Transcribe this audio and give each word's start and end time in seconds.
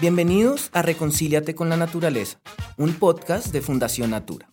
Bienvenidos 0.00 0.70
a 0.72 0.80
Reconcíliate 0.80 1.54
con 1.54 1.68
la 1.68 1.76
Naturaleza, 1.76 2.40
un 2.78 2.94
podcast 2.94 3.48
de 3.48 3.60
Fundación 3.60 4.08
Natura. 4.08 4.50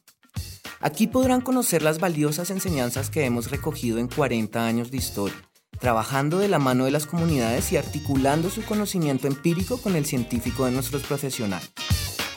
Aquí 0.81 1.07
podrán 1.07 1.39
conocer 1.39 1.83
las 1.83 2.01
valiosas 2.01 2.51
enseñanzas 2.51 3.09
que 3.09 3.23
hemos 3.23 3.49
recogido 3.49 3.97
en 3.97 4.09
40 4.09 4.67
años 4.67 4.91
de 4.91 4.97
historia, 4.97 5.37
trabajando 5.79 6.37
de 6.39 6.49
la 6.49 6.59
mano 6.59 6.83
de 6.83 6.91
las 6.91 7.05
comunidades 7.05 7.71
y 7.71 7.77
articulando 7.77 8.49
su 8.49 8.61
conocimiento 8.65 9.27
empírico 9.27 9.81
con 9.81 9.95
el 9.95 10.05
científico 10.05 10.65
de 10.65 10.71
nuestros 10.71 11.03
profesionales, 11.03 11.71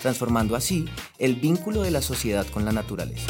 transformando 0.01 0.55
así 0.55 0.85
el 1.19 1.35
vínculo 1.35 1.83
de 1.83 1.91
la 1.91 2.03
sociedad 2.03 2.47
con 2.47 2.65
la 2.65 2.71
naturaleza. 2.71 3.27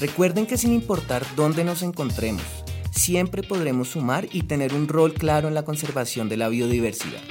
Recuerden 0.00 0.46
que 0.46 0.58
sin 0.58 0.72
importar 0.72 1.24
dónde 1.36 1.62
nos 1.62 1.82
encontremos, 1.82 2.42
siempre 2.90 3.44
podremos 3.44 3.90
sumar 3.90 4.26
y 4.32 4.42
tener 4.42 4.74
un 4.74 4.88
rol 4.88 5.14
claro 5.14 5.46
en 5.46 5.54
la 5.54 5.64
conservación 5.64 6.28
de 6.28 6.38
la 6.38 6.48
biodiversidad. 6.48 7.22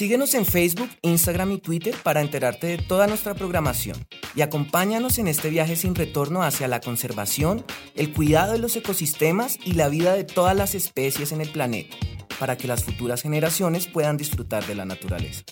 Síguenos 0.00 0.32
en 0.32 0.46
Facebook, 0.46 0.88
Instagram 1.02 1.52
y 1.52 1.58
Twitter 1.58 1.94
para 2.02 2.22
enterarte 2.22 2.68
de 2.68 2.78
toda 2.78 3.06
nuestra 3.06 3.34
programación 3.34 3.98
y 4.34 4.40
acompáñanos 4.40 5.18
en 5.18 5.28
este 5.28 5.50
viaje 5.50 5.76
sin 5.76 5.94
retorno 5.94 6.42
hacia 6.42 6.68
la 6.68 6.80
conservación, 6.80 7.66
el 7.96 8.10
cuidado 8.10 8.54
de 8.54 8.60
los 8.60 8.74
ecosistemas 8.76 9.58
y 9.62 9.72
la 9.72 9.90
vida 9.90 10.14
de 10.14 10.24
todas 10.24 10.56
las 10.56 10.74
especies 10.74 11.32
en 11.32 11.42
el 11.42 11.50
planeta, 11.50 11.98
para 12.38 12.56
que 12.56 12.66
las 12.66 12.82
futuras 12.82 13.20
generaciones 13.20 13.88
puedan 13.88 14.16
disfrutar 14.16 14.64
de 14.66 14.74
la 14.74 14.86
naturaleza. 14.86 15.42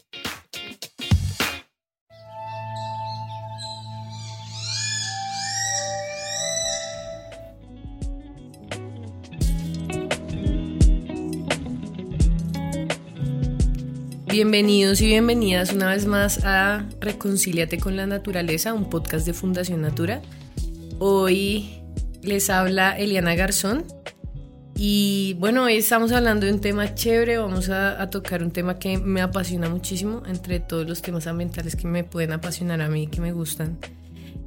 Bienvenidos 14.41 15.01
y 15.01 15.07
bienvenidas 15.07 15.73
una 15.73 15.89
vez 15.89 16.07
más 16.07 16.45
a 16.45 16.87
Reconcíliate 17.01 17.79
con 17.79 17.97
la 17.97 18.07
Naturaleza, 18.07 18.73
un 18.73 18.89
podcast 18.89 19.27
de 19.27 19.33
Fundación 19.33 19.81
Natura. 19.81 20.23
Hoy 21.01 21.83
les 22.23 22.49
habla 22.49 22.97
Eliana 22.97 23.35
Garzón 23.35 23.85
y 24.77 25.35
bueno, 25.41 25.65
hoy 25.65 25.79
estamos 25.79 26.13
hablando 26.13 26.47
de 26.47 26.53
un 26.53 26.61
tema 26.61 26.95
chévere, 26.95 27.39
vamos 27.39 27.69
a, 27.69 28.01
a, 28.01 28.11
tocar 28.11 28.45
un 28.45 28.53
tema 28.53 28.79
que 28.79 28.97
me 28.97 29.23
apasiona 29.23 29.69
muchísimo, 29.69 30.23
entre 30.25 30.61
todos 30.61 30.89
los 30.89 31.03
temas 31.03 31.27
ambientales 31.27 31.75
que 31.75 31.89
me 31.89 32.05
pueden 32.05 32.31
apasionar 32.31 32.81
a 32.81 32.89
mí, 32.89 33.09
que 33.09 33.21
me 33.21 33.33
gustan. 33.33 33.77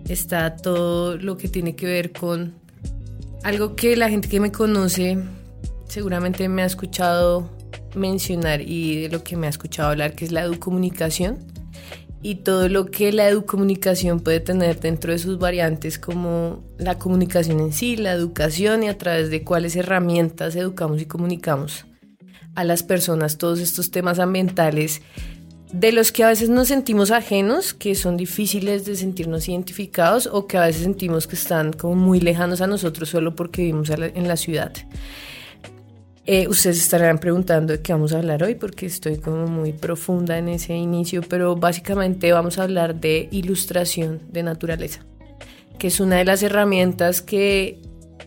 Está 0.08 0.55
todo 0.55 1.17
lo 1.17 1.36
que 1.36 1.50
tiene 1.50 1.76
que 1.76 1.88
ver 1.88 2.14
con 2.14 2.53
algo 3.44 3.76
que 3.76 3.98
la 3.98 4.08
gente 4.08 4.30
que 4.30 4.39
me 4.39 4.53
conoce 4.53 5.17
seguramente 5.89 6.48
me 6.48 6.61
ha 6.61 6.66
escuchado 6.66 7.59
mencionar 7.95 8.61
y 8.61 9.02
de 9.02 9.09
lo 9.09 9.23
que 9.23 9.36
me 9.38 9.47
ha 9.47 9.50
escuchado 9.50 9.89
hablar, 9.89 10.14
que 10.14 10.25
es 10.25 10.31
la 10.31 10.41
educomunicación 10.41 11.39
y 12.23 12.36
todo 12.36 12.69
lo 12.69 12.86
que 12.86 13.11
la 13.11 13.27
educomunicación 13.27 14.19
puede 14.19 14.39
tener 14.39 14.80
dentro 14.80 15.11
de 15.11 15.19
sus 15.19 15.39
variantes 15.39 15.97
como 15.97 16.64
la 16.77 16.97
comunicación 16.97 17.59
en 17.59 17.73
sí, 17.73 17.95
la 17.95 18.11
educación 18.11 18.83
y 18.83 18.89
a 18.89 18.97
través 18.97 19.30
de 19.30 19.44
cuáles 19.44 19.75
herramientas 19.75 20.55
educamos 20.55 21.02
y 21.02 21.05
comunicamos 21.05 21.86
a 22.53 22.64
las 22.64 22.83
personas 22.83 23.38
todos 23.38 23.59
estos 23.59 23.92
temas 23.92 24.19
ambientales 24.19 25.02
de 25.73 25.94
los 25.94 26.11
que 26.11 26.23
a 26.23 26.27
veces 26.27 26.49
nos 26.49 26.67
sentimos 26.67 27.11
ajenos, 27.11 27.73
que 27.73 27.95
son 27.95 28.17
difíciles 28.17 28.86
de 28.86 28.95
sentirnos 28.95 29.47
identificados 29.47 30.27
o 30.31 30.45
que 30.45 30.58
a 30.58 30.66
veces 30.66 30.83
sentimos 30.83 31.27
que 31.27 31.36
están 31.36 31.72
como 31.72 31.95
muy 31.95 32.19
lejanos 32.19 32.61
a 32.61 32.67
nosotros 32.67 33.09
solo 33.09 33.36
porque 33.36 33.61
vivimos 33.61 33.89
en 33.89 34.27
la 34.27 34.36
ciudad. 34.36 34.73
Eh, 36.27 36.47
ustedes 36.47 36.77
estarán 36.77 37.17
preguntando 37.17 37.73
de 37.73 37.81
qué 37.81 37.94
vamos 37.94 38.14
a 38.14 38.19
hablar 38.19 38.44
hoy 38.44 38.53
porque 38.53 38.86
estoy 38.86 39.17
como 39.17 39.47
muy 39.47 39.73
profunda 39.73 40.38
en 40.38 40.50
ese 40.50 40.75
inicio, 40.75 41.23
pero 41.23 41.55
básicamente 41.55 42.31
vamos 42.31 42.59
a 42.59 42.64
hablar 42.64 43.02
de 43.02 43.27
ilustración 43.31 44.22
de 44.31 44.44
naturaleza, 44.44 45.03
que 45.80 45.88
es 45.88 45.99
una 45.99 46.17
de 46.17 46.26
las 46.26 46.43
herramientas 46.43 47.23
que 47.23 47.81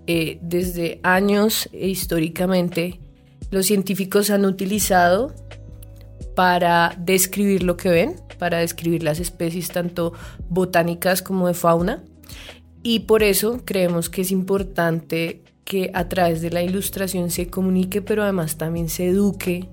eh, 0.09 0.39
desde 0.43 0.99
años 1.05 1.69
e 1.73 1.87
históricamente 1.87 2.99
los 3.53 3.67
científicos 3.67 4.31
han 4.31 4.45
utilizado 4.45 5.33
para 6.35 6.97
describir 6.99 7.63
lo 7.63 7.77
que 7.77 7.91
ven, 7.91 8.17
para 8.41 8.59
describir 8.59 9.05
las 9.05 9.21
especies 9.21 9.71
tanto 9.71 10.15
botánicas 10.49 11.23
como 11.23 11.47
de 11.47 11.55
fauna. 11.55 12.03
Y 12.83 13.01
por 13.01 13.23
eso 13.23 13.63
creemos 13.65 14.11
que 14.11 14.23
es 14.23 14.33
importante 14.33 15.44
que 15.65 15.91
a 15.95 16.09
través 16.09 16.43
de 16.43 16.51
la 16.51 16.63
ilustración 16.63 17.31
se 17.31 17.49
comunique, 17.49 18.03
pero 18.03 18.23
además 18.23 18.57
también 18.57 18.89
se 18.89 19.07
eduque 19.07 19.69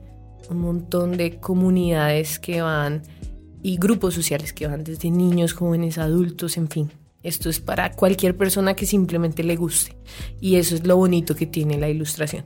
un 0.49 0.59
montón 0.59 1.17
de 1.17 1.37
comunidades 1.37 2.39
que 2.39 2.61
van 2.61 3.03
y 3.63 3.77
grupos 3.77 4.13
sociales 4.13 4.53
que 4.53 4.67
van 4.67 4.83
desde 4.83 5.11
niños, 5.11 5.53
jóvenes, 5.53 5.97
adultos, 5.97 6.57
en 6.57 6.69
fin. 6.69 6.91
Esto 7.23 7.49
es 7.49 7.59
para 7.59 7.91
cualquier 7.91 8.35
persona 8.35 8.73
que 8.73 8.87
simplemente 8.87 9.43
le 9.43 9.55
guste. 9.55 9.95
Y 10.39 10.55
eso 10.55 10.73
es 10.73 10.87
lo 10.87 10.97
bonito 10.97 11.35
que 11.35 11.45
tiene 11.45 11.77
la 11.77 11.87
ilustración. 11.87 12.45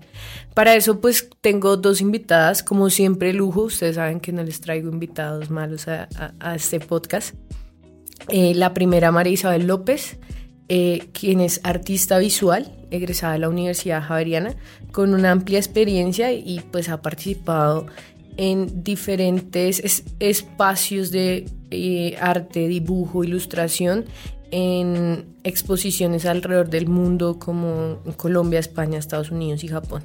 Para 0.54 0.76
eso 0.76 1.00
pues 1.00 1.30
tengo 1.40 1.78
dos 1.78 2.02
invitadas, 2.02 2.62
como 2.62 2.90
siempre 2.90 3.32
lujo. 3.32 3.64
Ustedes 3.64 3.96
saben 3.96 4.20
que 4.20 4.34
no 4.34 4.44
les 4.44 4.60
traigo 4.60 4.90
invitados 4.90 5.50
malos 5.50 5.88
a, 5.88 6.10
este 6.56 6.82
podcast. 6.82 7.36
Eh, 8.28 8.54
la 8.54 8.74
primera, 8.74 9.12
María 9.12 9.34
Isabel 9.34 9.66
López, 9.66 10.18
eh, 10.70 11.10
quien 11.14 11.42
es 11.42 11.62
artista 11.64 12.18
visual 12.18 12.72
egresada 12.92 13.34
de 13.34 13.40
la 13.40 13.50
Universidad 13.50 14.02
Javeriana, 14.02 14.56
con 14.92 15.14
una 15.14 15.32
amplia 15.32 15.60
experiencia 15.60 16.32
y 16.32 16.62
pues 16.72 16.90
ha 16.90 17.02
participado 17.02 17.88
en 18.38 18.84
diferentes 18.84 20.04
espacios 20.20 21.12
de 21.12 21.46
eh, 21.72 22.18
arte, 22.20 22.68
dibujo, 22.68 23.24
ilustración, 23.24 24.06
en 24.52 25.26
exposiciones 25.44 26.26
alrededor 26.26 26.70
del 26.70 26.88
mundo 26.88 27.40
como 27.40 28.00
en 28.06 28.14
Colombia, 28.14 28.60
España, 28.60 28.98
Estados 28.98 29.32
Unidos 29.32 29.64
y 29.64 29.68
Japón. 29.68 30.04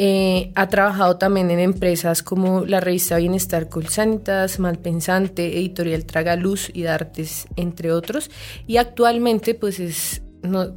Eh, 0.00 0.52
ha 0.54 0.68
trabajado 0.68 1.16
también 1.16 1.50
en 1.50 1.58
empresas 1.58 2.22
como 2.22 2.64
la 2.64 2.78
revista 2.78 3.16
Bienestar 3.16 3.68
Colsanitas, 3.68 4.60
Malpensante, 4.60 5.58
Editorial 5.58 6.04
Tragaluz 6.04 6.70
y 6.72 6.84
Dartes, 6.84 7.48
entre 7.56 7.90
otros. 7.90 8.30
Y 8.68 8.76
actualmente 8.76 9.54
pues 9.54 10.22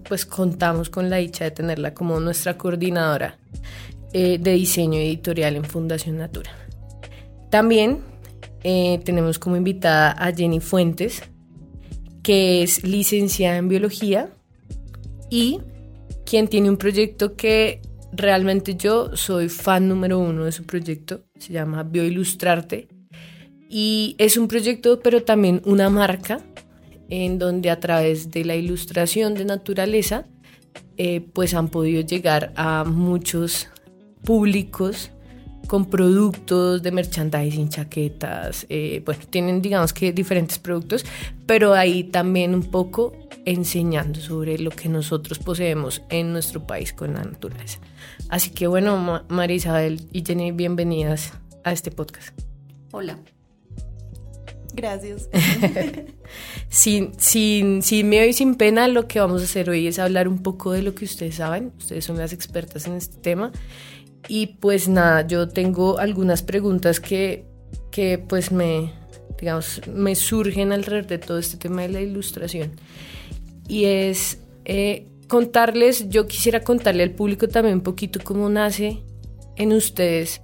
pues 0.10 0.26
contamos 0.26 0.90
con 0.90 1.12
la 1.12 1.18
dicha 1.18 1.44
de 1.44 1.52
tenerla 1.52 1.94
como 1.94 2.20
nuestra 2.20 2.58
coordinadora 2.58 3.38
eh, 4.12 4.40
de 4.40 4.52
diseño 4.54 5.00
editorial 5.00 5.56
en 5.56 5.66
Fundación 5.66 6.18
Natura. 6.18 6.52
También 7.52 8.00
eh, 8.64 9.00
tenemos 9.06 9.38
como 9.38 9.56
invitada 9.56 10.12
a 10.12 10.34
Jenny 10.34 10.60
Fuentes, 10.60 11.22
que 12.24 12.64
es 12.64 12.84
licenciada 12.84 13.58
en 13.58 13.68
biología 13.68 14.30
y 15.30 15.60
quien 16.26 16.48
tiene 16.48 16.70
un 16.70 16.78
proyecto 16.78 17.36
que 17.36 17.82
realmente 18.14 18.76
yo 18.76 19.16
soy 19.16 19.50
fan 19.50 19.88
número 19.88 20.20
uno 20.20 20.46
de 20.46 20.52
su 20.52 20.64
proyecto, 20.66 21.22
se 21.38 21.54
llama 21.54 21.84
Bioilustrarte 21.84 22.88
y 23.70 24.16
es 24.18 24.38
un 24.38 24.48
proyecto 24.48 25.00
pero 25.00 25.24
también 25.24 25.62
una 25.66 25.90
marca 25.90 26.42
en 27.12 27.38
donde 27.38 27.70
a 27.70 27.80
través 27.80 28.32
de 28.32 28.46
la 28.46 28.56
ilustración 28.56 29.36
de 29.36 29.46
naturaleza, 29.46 30.26
eh, 30.98 31.22
pues 31.34 31.54
han 31.54 31.68
podido 31.68 32.02
llegar 32.02 32.54
a 32.56 32.86
muchos 32.86 33.68
públicos 34.24 35.12
con 35.68 35.86
productos 35.86 36.82
de 36.82 36.92
merchandising, 36.92 37.70
chaquetas, 37.70 38.66
eh, 38.70 39.02
bueno, 39.06 39.22
tienen 39.30 39.62
digamos 39.62 39.94
que 39.94 40.14
diferentes 40.14 40.58
productos, 40.58 41.06
pero 41.46 41.74
ahí 41.74 42.06
también 42.06 42.56
un 42.56 42.64
poco 42.64 43.14
enseñando 43.46 44.20
sobre 44.20 44.58
lo 44.58 44.72
que 44.72 44.90
nosotros 44.90 45.40
poseemos 45.40 46.02
en 46.10 46.32
nuestro 46.32 46.66
país 46.66 46.94
con 46.94 47.14
la 47.14 47.24
naturaleza. 47.24 47.80
Así 48.30 48.52
que 48.52 48.68
bueno, 48.68 49.24
María 49.30 49.56
Isabel 49.56 50.08
y 50.12 50.24
Jenny, 50.26 50.52
bienvenidas 50.52 51.34
a 51.64 51.72
este 51.72 51.92
podcast. 51.92 52.38
Hola. 52.92 53.18
Gracias. 54.74 55.30
sin, 56.70 57.20
sin, 57.20 57.82
sin 57.82 58.10
miedo 58.10 58.26
y 58.26 58.34
sin 58.34 58.56
pena, 58.56 58.88
lo 58.88 59.08
que 59.08 59.20
vamos 59.20 59.42
a 59.42 59.46
hacer 59.46 59.70
hoy 59.70 59.88
es 59.88 60.00
hablar 60.00 60.28
un 60.28 60.42
poco 60.42 60.72
de 60.72 60.82
lo 60.82 60.96
que 60.96 61.06
ustedes 61.06 61.36
saben. 61.36 61.74
Ustedes 61.78 62.06
son 62.06 62.18
las 62.18 62.34
expertas 62.34 62.88
en 62.88 62.94
este 62.94 63.18
tema. 63.18 63.52
Y 64.28 64.48
pues 64.48 64.88
nada, 64.88 65.28
yo 65.28 65.50
tengo 65.50 65.98
algunas 65.98 66.42
preguntas 66.42 67.00
que, 67.00 67.46
que 67.92 68.18
pues 68.18 68.52
me, 68.52 68.94
digamos, 69.40 69.82
me 69.88 70.16
surgen 70.16 70.72
alrededor 70.72 71.08
de 71.08 71.18
todo 71.18 71.38
este 71.38 71.58
tema 71.58 71.82
de 71.82 71.90
la 71.90 72.02
ilustración. 72.02 72.72
Y 73.72 73.86
es 73.86 74.38
eh, 74.66 75.08
contarles, 75.30 76.10
yo 76.10 76.28
quisiera 76.28 76.60
contarle 76.60 77.04
al 77.04 77.12
público 77.12 77.48
también 77.48 77.76
un 77.76 77.84
poquito 77.84 78.20
cómo 78.22 78.50
nace 78.50 79.02
en 79.56 79.72
ustedes 79.72 80.42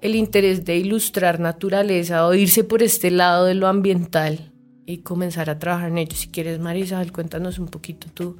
el 0.00 0.14
interés 0.14 0.64
de 0.64 0.78
ilustrar 0.78 1.38
naturaleza 1.38 2.26
o 2.26 2.32
irse 2.32 2.64
por 2.64 2.82
este 2.82 3.10
lado 3.10 3.44
de 3.44 3.52
lo 3.52 3.66
ambiental 3.66 4.54
y 4.86 5.02
comenzar 5.02 5.50
a 5.50 5.58
trabajar 5.58 5.90
en 5.90 5.98
ello. 5.98 6.16
Si 6.16 6.28
quieres, 6.28 6.58
Marisabel, 6.58 7.12
cuéntanos 7.12 7.58
un 7.58 7.66
poquito 7.66 8.06
tú, 8.14 8.38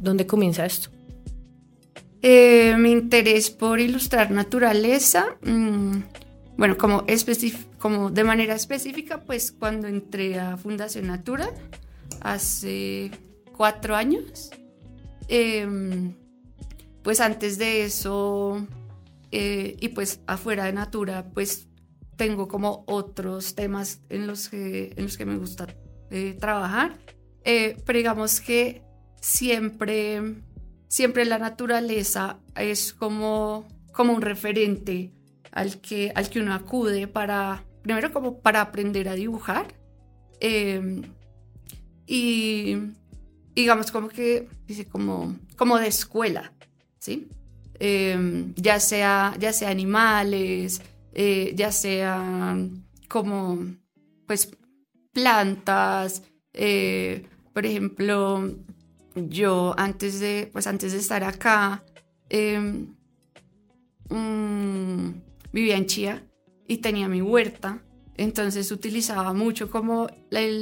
¿dónde 0.00 0.26
comienza 0.26 0.64
esto? 0.64 0.88
Eh, 2.22 2.74
mi 2.78 2.92
interés 2.92 3.50
por 3.50 3.80
ilustrar 3.80 4.30
naturaleza, 4.30 5.36
mm, 5.44 5.98
bueno, 6.56 6.78
como, 6.78 7.04
como 7.76 8.10
de 8.10 8.24
manera 8.24 8.54
específica, 8.54 9.20
pues 9.20 9.52
cuando 9.52 9.88
entré 9.88 10.40
a 10.40 10.56
Fundación 10.56 11.08
Natura 11.08 11.50
hace 12.22 13.10
cuatro 13.52 13.94
años, 13.94 14.50
em, 15.28 16.14
pues 17.02 17.20
antes 17.20 17.58
de 17.58 17.84
eso 17.84 18.66
eh, 19.30 19.76
y 19.80 19.88
pues 19.88 20.20
afuera 20.26 20.64
de 20.64 20.72
Natura, 20.72 21.30
pues 21.32 21.68
tengo 22.16 22.48
como 22.48 22.84
otros 22.86 23.54
temas 23.54 24.00
en 24.10 24.26
los 24.26 24.48
que, 24.48 24.92
en 24.96 25.04
los 25.04 25.16
que 25.16 25.24
me 25.24 25.36
gusta 25.36 25.66
eh, 26.10 26.36
trabajar, 26.38 26.98
eh, 27.44 27.76
pero 27.86 27.96
digamos 27.96 28.40
que 28.40 28.82
siempre, 29.20 30.20
siempre 30.88 31.24
la 31.24 31.38
naturaleza 31.38 32.38
es 32.54 32.92
como, 32.92 33.66
como 33.92 34.12
un 34.12 34.20
referente 34.20 35.12
al 35.50 35.80
que, 35.80 36.12
al 36.14 36.28
que 36.28 36.40
uno 36.40 36.52
acude 36.54 37.08
para, 37.08 37.64
primero 37.82 38.12
como 38.12 38.40
para 38.40 38.60
aprender 38.60 39.08
a 39.08 39.14
dibujar 39.14 39.74
em, 40.40 41.02
y 42.06 42.76
digamos 43.54 43.90
como 43.90 44.08
que, 44.08 44.48
dice, 44.66 44.86
como, 44.86 45.36
como 45.56 45.78
de 45.78 45.88
escuela, 45.88 46.52
¿sí? 46.98 47.28
Em, 47.78 48.54
ya, 48.56 48.80
sea, 48.80 49.34
ya 49.38 49.52
sea 49.52 49.70
animales, 49.70 50.82
eh, 51.12 51.52
ya 51.54 51.72
sean 51.72 52.84
como, 53.08 53.58
pues, 54.26 54.50
plantas, 55.12 56.22
eh, 56.54 57.26
por 57.52 57.66
ejemplo, 57.66 58.50
yo 59.14 59.74
antes 59.76 60.20
de, 60.20 60.48
pues 60.52 60.66
antes 60.66 60.92
de 60.92 60.98
estar 60.98 61.22
acá, 61.24 61.84
em, 62.30 62.94
mm, 64.08 65.10
vivía 65.52 65.76
en 65.76 65.86
Chía 65.86 66.26
y 66.66 66.78
tenía 66.78 67.08
mi 67.08 67.20
huerta, 67.20 67.82
entonces 68.16 68.70
utilizaba 68.70 69.32
mucho 69.32 69.70
como, 69.70 70.08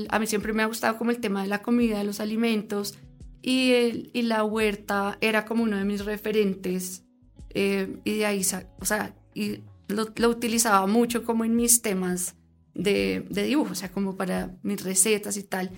a 0.08 0.18
mí 0.18 0.26
siempre 0.26 0.52
me 0.52 0.62
ha 0.62 0.66
gustado 0.66 0.96
como 0.96 1.10
el 1.10 1.20
tema 1.20 1.42
de 1.42 1.48
la 1.48 1.62
comida, 1.62 1.98
de 1.98 2.04
los 2.04 2.20
alimentos, 2.20 2.98
y, 3.42 3.72
el, 3.72 4.10
y 4.12 4.22
la 4.22 4.44
huerta 4.44 5.18
era 5.20 5.44
como 5.44 5.62
uno 5.62 5.76
de 5.76 5.84
mis 5.84 6.04
referentes, 6.04 7.04
eh, 7.50 7.98
y 8.04 8.18
de 8.18 8.26
ahí, 8.26 8.42
o 8.78 8.84
sea, 8.84 9.14
y 9.34 9.60
lo, 9.88 10.28
utilizaba 10.28 10.86
mucho 10.86 11.24
como 11.24 11.44
en 11.44 11.56
mis 11.56 11.82
temas 11.82 12.36
de, 12.74 13.26
dibujo, 13.30 13.72
o 13.72 13.74
sea, 13.74 13.90
como 13.90 14.16
para 14.16 14.56
mis 14.62 14.82
recetas 14.84 15.36
y 15.36 15.42
tal. 15.42 15.70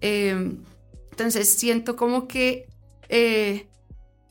Em, 0.00 0.62
entonces 1.10 1.50
siento 1.54 1.96
como 1.96 2.28
que, 2.28 2.68
eh, 3.08 3.66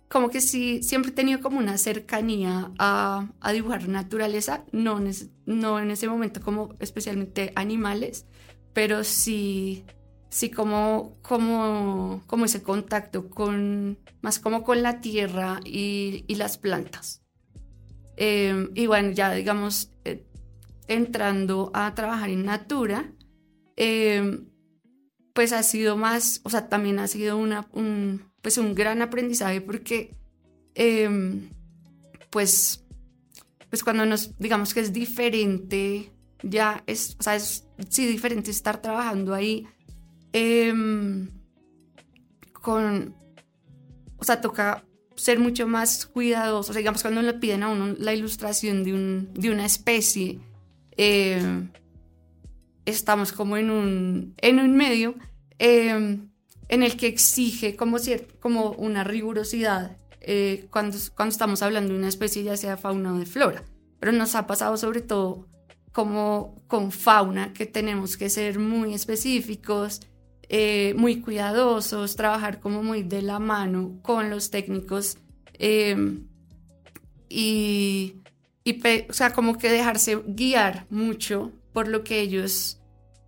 como 0.10 0.30
que 0.30 0.42
sí, 0.42 0.82
siempre 0.84 1.12
he 1.12 1.14
tenido 1.14 1.42
como 1.42 1.60
una 1.60 1.78
cercanía 1.78 2.72
a, 2.80 3.28
dibujar 3.52 3.88
naturaleza, 3.90 4.64
no, 4.72 5.02
no 5.46 5.80
en 5.80 5.92
ese 5.92 6.08
momento 6.08 6.42
como 6.42 6.76
especialmente 6.80 7.52
animales, 7.56 8.26
pero 8.74 9.04
sí, 9.04 9.84
sí 10.30 10.50
como, 10.50 11.18
como, 11.22 12.24
como 12.28 12.46
ese 12.46 12.64
contacto 12.64 13.30
con, 13.30 14.00
más 14.22 14.40
como 14.40 14.64
con 14.64 14.82
la 14.82 15.02
tierra 15.02 15.60
y, 15.66 16.24
y 16.28 16.36
las 16.36 16.58
plantas. 16.58 17.22
Em, 18.18 18.72
y 18.74 18.88
bueno, 18.88 19.12
ya 19.12 19.32
digamos, 19.32 19.92
eh, 20.04 20.26
entrando 20.88 21.70
a 21.74 21.94
trabajar 21.94 22.30
en 22.30 22.46
Natura, 22.46 23.14
em, 23.76 24.50
pues 25.34 25.54
ha 25.54 25.62
sido 25.62 25.98
más, 25.98 26.42
o 26.44 26.50
sea, 26.50 26.68
también 26.68 26.98
ha 26.98 27.08
sido 27.08 27.38
una, 27.38 27.68
un, 27.74 28.32
pues 28.48 28.58
un 28.58 28.74
gran 28.74 29.02
aprendizaje 29.02 29.60
porque, 29.60 30.16
em, 30.74 31.50
pues, 32.30 32.86
pues 33.70 33.84
cuando 33.84 34.06
nos, 34.06 34.40
digamos 34.40 34.74
que 34.74 34.80
es 34.80 34.94
diferente, 34.94 36.14
ya 36.44 36.82
es, 36.88 37.18
o 37.20 37.24
sea, 37.24 37.36
es 37.36 37.68
sí 37.90 38.06
diferente 38.06 38.50
estar 38.52 38.82
trabajando 38.82 39.34
ahí 39.34 39.68
con, 42.54 43.14
o 44.16 44.24
sea, 44.24 44.40
toca 44.40 44.86
ser 45.18 45.40
mucho 45.40 45.68
más 45.68 46.06
cuidadosos. 46.06 46.74
digamos, 46.74 47.02
cuando 47.02 47.22
le 47.22 47.34
piden 47.34 47.64
a 47.64 47.68
uno 47.68 47.96
la 48.00 48.14
ilustración 48.14 48.86
de, 48.86 48.94
un, 48.94 49.34
de 49.34 49.52
una 49.52 49.66
especie, 49.66 50.40
eh, 50.96 51.68
estamos 52.86 53.34
como 53.34 53.58
en 53.58 53.72
un, 53.72 54.36
en 54.38 54.60
un 54.60 54.74
medio 54.78 55.16
en 56.70 56.84
el 56.84 56.98
que 56.98 57.08
exige 57.08 57.76
como, 57.76 57.98
como 58.40 58.72
una 58.72 59.04
rigurosidad 59.04 59.98
eh, 60.22 60.68
cuando, 60.70 60.98
cuando 61.16 61.32
estamos 61.32 61.62
hablando 61.62 61.94
de 61.94 62.00
una 62.00 62.10
especie, 62.10 62.44
ya 62.44 62.58
sea 62.58 62.76
fauna 62.78 63.14
o 63.14 63.18
de 63.18 63.26
flora. 63.26 63.64
Pero 64.00 64.12
nos 64.12 64.36
ha 64.36 64.46
pasado 64.46 64.76
sobre 64.78 65.02
todo 65.02 65.48
como 65.94 66.56
con 66.68 66.92
fauna, 66.92 67.54
que 67.54 67.66
tenemos 67.66 68.18
que 68.18 68.30
ser 68.30 68.60
muy 68.60 68.94
específicos, 68.94 70.02
eh, 70.50 70.94
muy 70.96 71.22
cuidadosos, 71.22 72.16
trabajar 72.16 72.60
como 72.60 72.84
muy 72.84 73.04
de 73.04 73.22
la 73.22 73.40
mano 73.40 74.00
con 74.02 74.30
los 74.30 74.52
técnicos 74.52 75.18
em, 75.54 76.28
y, 77.30 78.22
y 78.64 78.82
o 79.10 79.14
sea, 79.14 79.34
como 79.34 79.58
que 79.58 79.72
dejarse 79.72 80.22
guiar 80.28 80.86
mucho 80.90 81.52
por 81.74 81.88
lo 81.88 82.04
que 82.04 82.20
ellos, 82.20 82.80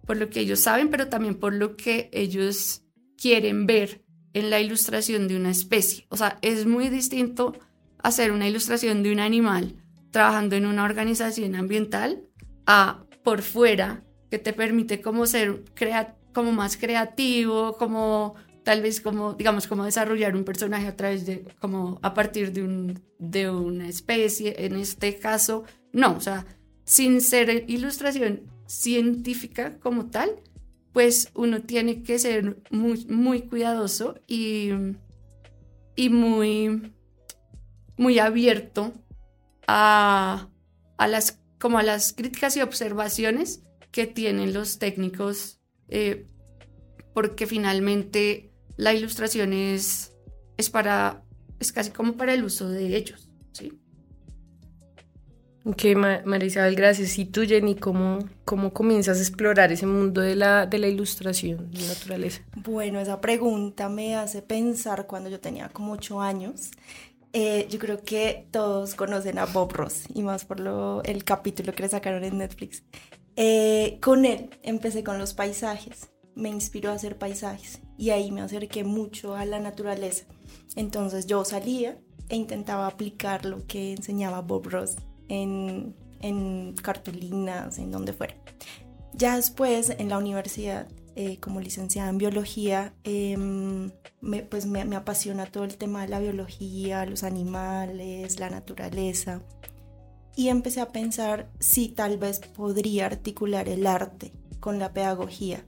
por 0.06 0.18
lo 0.18 0.30
que 0.30 0.42
ellos 0.42 0.60
saben, 0.60 0.90
pero 0.90 1.08
también 1.08 1.36
por 1.36 1.54
lo 1.54 1.76
que 1.76 2.10
ellos 2.14 2.84
quieren 3.20 3.66
ver 3.66 4.02
en 4.34 4.50
la 4.50 4.60
ilustración 4.60 5.28
de 5.28 5.36
una 5.36 5.52
especie. 5.52 6.06
O 6.10 6.18
sea, 6.18 6.38
es 6.42 6.66
muy 6.66 6.90
distinto 6.90 7.58
hacer 7.98 8.32
una 8.32 8.48
ilustración 8.48 9.04
de 9.04 9.12
un 9.12 9.20
animal 9.20 9.76
trabajando 10.12 10.56
en 10.56 10.66
una 10.66 10.84
organización 10.84 11.56
ambiental 11.56 12.24
a 12.66 13.04
por 13.24 13.42
fuera 13.42 14.04
que 14.30 14.40
te 14.40 14.54
permite 14.54 15.02
como 15.02 15.26
ser 15.26 15.64
creativo 15.74 16.20
como 16.34 16.52
más 16.52 16.78
creativo, 16.78 17.78
como 17.78 18.36
tal 18.64 18.82
vez 18.82 19.02
como, 19.02 19.34
digamos, 19.34 19.68
como 19.68 19.86
desarrollar 19.86 20.36
un 20.36 20.44
personaje 20.44 20.88
a 20.88 20.96
través 20.96 21.26
de, 21.26 21.46
como 21.60 22.00
a 22.02 22.14
partir 22.14 22.52
de, 22.54 22.64
un, 22.64 23.02
de 23.18 23.50
una 23.50 23.88
especie, 23.88 24.66
en 24.66 24.76
este 24.76 25.18
caso, 25.18 25.64
no, 25.92 26.16
o 26.16 26.22
sea, 26.22 26.46
sin 26.84 27.22
ser 27.22 27.66
ilustración 27.68 28.44
científica 28.68 29.80
como 29.80 30.08
tal, 30.08 30.36
pues 31.00 31.32
uno 31.34 31.62
tiene 31.62 32.04
que 32.04 32.20
ser 32.20 32.58
muy, 32.72 33.44
cuidadoso 33.44 34.20
y, 34.28 34.72
y 35.96 36.10
muy, 36.10 36.92
muy 37.96 38.20
abierto 38.20 38.92
a, 39.66 40.50
a, 40.98 41.08
las, 41.08 41.40
como 41.58 41.78
a 41.78 41.84
las 41.84 42.12
críticas 42.12 42.58
y 42.58 42.62
observaciones 42.62 43.64
que 43.92 44.08
tienen 44.08 44.54
los 44.54 44.78
técnicos 44.78 45.62
eh, 45.88 46.28
porque 47.14 47.48
finalmente 47.48 48.52
la 48.76 48.94
ilustración 48.94 49.54
es, 49.54 50.12
es, 50.58 50.70
para, 50.70 51.24
es 51.62 51.72
casi 51.72 51.92
como 51.92 52.18
para 52.18 52.34
el 52.34 52.44
uso 52.44 52.68
de 52.68 52.98
ellos, 52.98 53.30
¿sí? 53.54 53.72
Ok, 55.70 55.84
María 56.26 56.68
gracias. 56.72 57.20
¿Y 57.20 57.26
tú, 57.26 57.44
Jenny, 57.46 57.76
cómo, 57.76 58.18
cómo 58.44 58.74
comienzas 58.74 59.20
a 59.20 59.22
explorar 59.22 59.72
ese 59.72 59.86
mundo 59.86 60.20
de 60.20 60.36
la, 60.36 60.66
de 60.66 60.80
la 60.80 60.88
ilustración 60.88 61.70
de 61.72 61.88
naturaleza? 61.88 62.42
Bueno, 62.56 63.00
esa 63.00 63.22
pregunta 63.22 63.88
me 63.88 64.16
hace 64.16 64.42
pensar 64.42 65.06
cuando 65.06 65.30
yo 65.30 65.40
tenía 65.40 65.70
como 65.70 65.92
ocho 65.94 66.22
años. 66.22 66.72
Eh, 67.34 67.68
yo 67.70 67.78
creo 67.78 68.02
que 68.02 68.48
todos 68.50 68.96
conocen 68.96 69.38
a 69.38 69.46
Bob 69.46 69.72
Ross 69.74 70.06
y 70.12 70.24
más 70.24 70.44
por 70.44 70.60
lo, 70.60 71.04
el 71.04 71.24
capítulo 71.24 71.72
que 71.74 71.84
le 71.84 71.90
sacaron 71.90 72.24
en 72.24 72.40
Netflix. 72.40 72.82
Eh, 73.36 74.00
con 74.02 74.26
él 74.26 74.50
empecé 74.64 75.04
con 75.04 75.20
los 75.20 75.36
paisajes, 75.36 76.10
me 76.34 76.50
inspiró 76.50 76.90
a 76.90 76.94
hacer 76.94 77.20
paisajes 77.20 77.80
y 77.96 78.10
ahí 78.10 78.32
me 78.32 78.42
acerqué 78.42 78.84
mucho 78.84 79.36
a 79.36 79.46
la 79.46 79.60
naturaleza. 79.60 80.26
Entonces 80.76 81.28
yo 81.28 81.46
salía 81.46 82.00
e 82.28 82.36
intentaba 82.36 82.88
aplicar 82.88 83.46
lo 83.46 83.68
que 83.68 83.92
enseñaba 83.92 84.42
Bob 84.42 84.68
Ross 84.68 84.96
en, 85.30 85.96
en 86.22 86.76
cartulinas, 86.76 87.80
en 87.80 87.92
donde 87.92 88.14
fuera. 88.14 88.36
Ya 89.14 89.36
después 89.36 89.90
en 89.98 90.10
la 90.10 90.18
universidad, 90.18 90.88
eh, 91.16 91.38
como 91.40 91.62
licenciada 91.62 92.10
en 92.10 92.18
biología, 92.18 92.94
em, 93.04 93.92
pues 94.50 94.66
me 94.66 94.96
apasiona 94.96 95.46
todo 95.46 95.64
el 95.64 95.78
tema 95.78 96.02
de 96.02 96.10
la 96.10 96.20
biología, 96.20 97.06
los 97.06 97.24
animales, 97.24 98.40
la 98.40 98.50
naturaleza 98.50 99.42
y 100.40 100.48
empecé 100.48 100.80
a 100.80 100.88
pensar 100.88 101.50
si 101.60 101.90
tal 101.90 102.18
vez 102.18 102.40
podría 102.40 103.08
articular 103.08 103.68
el 103.68 103.86
arte 103.86 104.32
con 104.62 104.80
la 104.80 104.94
pedagogía. 104.94 105.66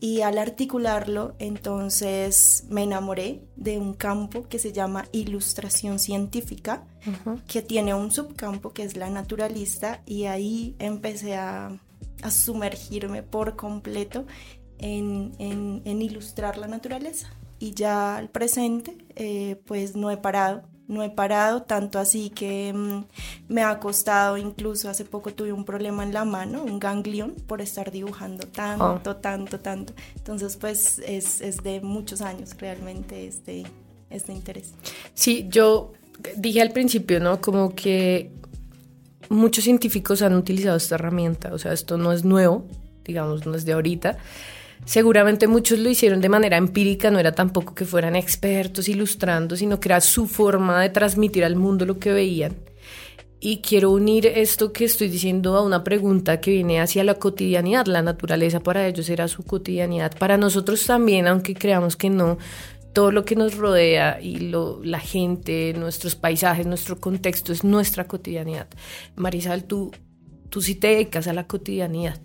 Y 0.00 0.20
al 0.20 0.38
articularlo, 0.38 1.34
entonces 1.38 2.64
me 2.68 2.82
enamoré 2.82 3.42
de 3.56 3.78
un 3.78 3.94
campo 3.94 4.48
que 4.48 4.58
se 4.58 4.72
llama 4.72 5.06
ilustración 5.12 5.98
científica, 5.98 6.86
que 7.46 7.62
tiene 7.62 7.94
un 7.94 8.10
subcampo 8.10 8.72
que 8.72 8.82
es 8.82 8.96
la 8.96 9.08
naturalista, 9.08 10.02
y 10.04 10.24
ahí 10.24 10.76
empecé 10.78 11.36
a, 11.36 11.80
sumergirme 12.30 13.22
por 13.22 13.54
completo 13.56 14.26
en, 14.78 15.32
ilustrar 15.84 16.58
la 16.58 16.68
naturaleza. 16.68 17.30
Y 17.58 17.72
ya 17.72 18.16
al 18.16 18.28
presente, 18.28 18.98
eh, 19.14 19.60
pues 19.64 19.96
no 19.96 20.10
he 20.10 20.16
parado 20.16 20.62
no 20.86 21.02
he 21.02 21.10
parado, 21.10 21.62
tanto 21.62 21.98
así 21.98 22.30
que 22.30 22.72
mm, 22.74 23.04
me 23.48 23.62
ha 23.62 23.78
costado, 23.80 24.36
incluso 24.36 24.88
hace 24.90 25.04
poco 25.04 25.32
tuve 25.32 25.52
un 25.52 25.64
problema 25.64 26.02
en 26.02 26.12
la 26.12 26.24
mano, 26.24 26.62
un 26.62 26.78
ganglión, 26.78 27.34
por 27.46 27.60
estar 27.60 27.90
dibujando 27.90 28.46
tanto, 28.46 29.10
Oh. 29.10 29.16
tanto, 29.16 29.60
tanto. 29.60 29.94
Entonces, 30.16 30.56
pues 30.56 30.98
es, 31.06 31.40
es 31.40 31.62
de 31.62 31.80
muchos 31.80 32.20
años 32.20 32.50
realmente 32.58 33.26
este, 33.26 33.64
este 34.10 34.32
interés. 34.32 34.72
Sí, 35.14 35.46
yo 35.48 35.92
dije 36.36 36.60
al 36.60 36.70
principio, 36.72 37.18
¿no? 37.20 37.40
Como 37.40 37.74
que 37.74 38.30
muchos 39.30 39.64
científicos 39.64 40.22
han 40.22 40.34
utilizado 40.34 40.76
esta 40.76 40.96
herramienta, 40.96 41.52
o 41.54 41.58
sea, 41.58 41.72
esto 41.72 41.96
no 41.96 42.12
es 42.12 42.24
nuevo, 42.24 42.66
digamos, 43.04 43.46
no 43.46 43.54
es 43.54 43.64
de 43.64 43.72
ahorita. 43.72 44.18
Seguramente 44.84 45.46
muchos 45.46 45.78
lo 45.78 45.88
hicieron 45.88 46.20
de 46.20 46.28
manera 46.28 46.56
empírica, 46.56 47.10
no 47.10 47.18
era 47.18 47.32
tampoco 47.32 47.74
que 47.74 47.84
fueran 47.84 48.16
expertos 48.16 48.88
ilustrando, 48.88 49.56
sino 49.56 49.80
que 49.80 49.88
era 49.88 50.00
su 50.00 50.26
forma 50.26 50.82
de 50.82 50.90
transmitir 50.90 51.44
al 51.44 51.56
mundo 51.56 51.86
lo 51.86 51.98
que 51.98 52.12
veían. 52.12 52.56
Y 53.40 53.58
quiero 53.58 53.90
unir 53.90 54.26
esto 54.26 54.72
que 54.72 54.84
estoy 54.84 55.08
diciendo 55.08 55.56
a 55.56 55.62
una 55.62 55.84
pregunta 55.84 56.40
que 56.40 56.50
viene 56.50 56.80
hacia 56.80 57.04
la 57.04 57.16
cotidianidad. 57.16 57.84
La 57.84 58.00
naturaleza 58.00 58.60
para 58.60 58.86
ellos 58.86 59.10
era 59.10 59.28
su 59.28 59.42
cotidianidad. 59.42 60.16
Para 60.18 60.38
nosotros 60.38 60.86
también, 60.86 61.26
aunque 61.28 61.54
creamos 61.54 61.94
que 61.94 62.08
no, 62.08 62.38
todo 62.94 63.10
lo 63.10 63.26
que 63.26 63.36
nos 63.36 63.56
rodea 63.56 64.18
y 64.18 64.38
lo, 64.38 64.82
la 64.82 65.00
gente, 65.00 65.74
nuestros 65.74 66.14
paisajes, 66.14 66.64
nuestro 66.64 66.98
contexto 67.00 67.52
es 67.52 67.64
nuestra 67.64 68.06
cotidianidad. 68.06 68.68
Marisal, 69.16 69.64
tú, 69.64 69.90
tú 70.48 70.62
sí 70.62 70.74
te 70.76 70.86
dedicas 70.86 71.26
a 71.26 71.34
la 71.34 71.46
cotidianidad, 71.46 72.20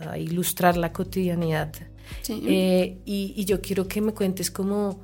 a 0.00 0.18
ilustrar 0.18 0.76
la 0.76 0.92
cotidianidad. 0.92 1.72
Sí. 2.22 2.42
Eh, 2.46 2.98
y, 3.04 3.32
y 3.36 3.44
yo 3.44 3.60
quiero 3.60 3.86
que 3.88 4.00
me 4.00 4.12
cuentes 4.12 4.50
cómo, 4.50 5.00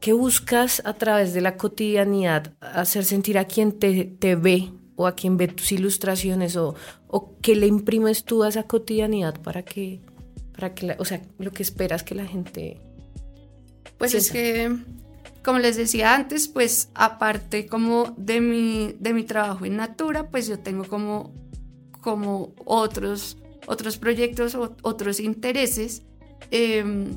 qué 0.00 0.12
buscas 0.12 0.82
a 0.84 0.94
través 0.94 1.32
de 1.34 1.40
la 1.40 1.56
cotidianidad, 1.56 2.52
hacer 2.60 3.04
sentir 3.04 3.38
a 3.38 3.44
quien 3.46 3.72
te, 3.78 4.04
te 4.04 4.36
ve 4.36 4.70
o 4.96 5.06
a 5.06 5.14
quien 5.14 5.36
ve 5.36 5.48
tus 5.48 5.72
ilustraciones 5.72 6.56
o, 6.56 6.74
o 7.08 7.36
qué 7.40 7.56
le 7.56 7.66
imprimes 7.66 8.24
tú 8.24 8.42
a 8.44 8.48
esa 8.48 8.62
cotidianidad 8.64 9.40
para 9.42 9.64
que, 9.64 10.00
para 10.54 10.74
que 10.74 10.86
la- 10.86 10.96
o 10.98 11.04
sea, 11.04 11.20
lo 11.38 11.50
que 11.52 11.62
esperas 11.62 12.02
que 12.02 12.14
la 12.14 12.26
gente... 12.26 12.80
Pues 13.98 14.14
es 14.14 14.30
que, 14.30 14.76
como 15.44 15.58
les 15.58 15.76
decía 15.76 16.14
antes, 16.14 16.48
pues 16.48 16.90
aparte 16.94 17.66
como 17.66 18.14
de 18.16 18.40
mi, 18.40 18.94
de 18.98 19.12
mi 19.14 19.22
trabajo 19.24 19.64
en 19.66 19.76
Natura, 19.76 20.28
pues 20.30 20.46
yo 20.48 20.58
tengo 20.58 20.84
como, 20.84 21.32
como 22.00 22.52
otros, 22.64 23.36
otros 23.66 23.96
proyectos, 23.96 24.54
o- 24.54 24.76
otros 24.82 25.20
intereses, 25.20 26.02
em, 26.50 27.16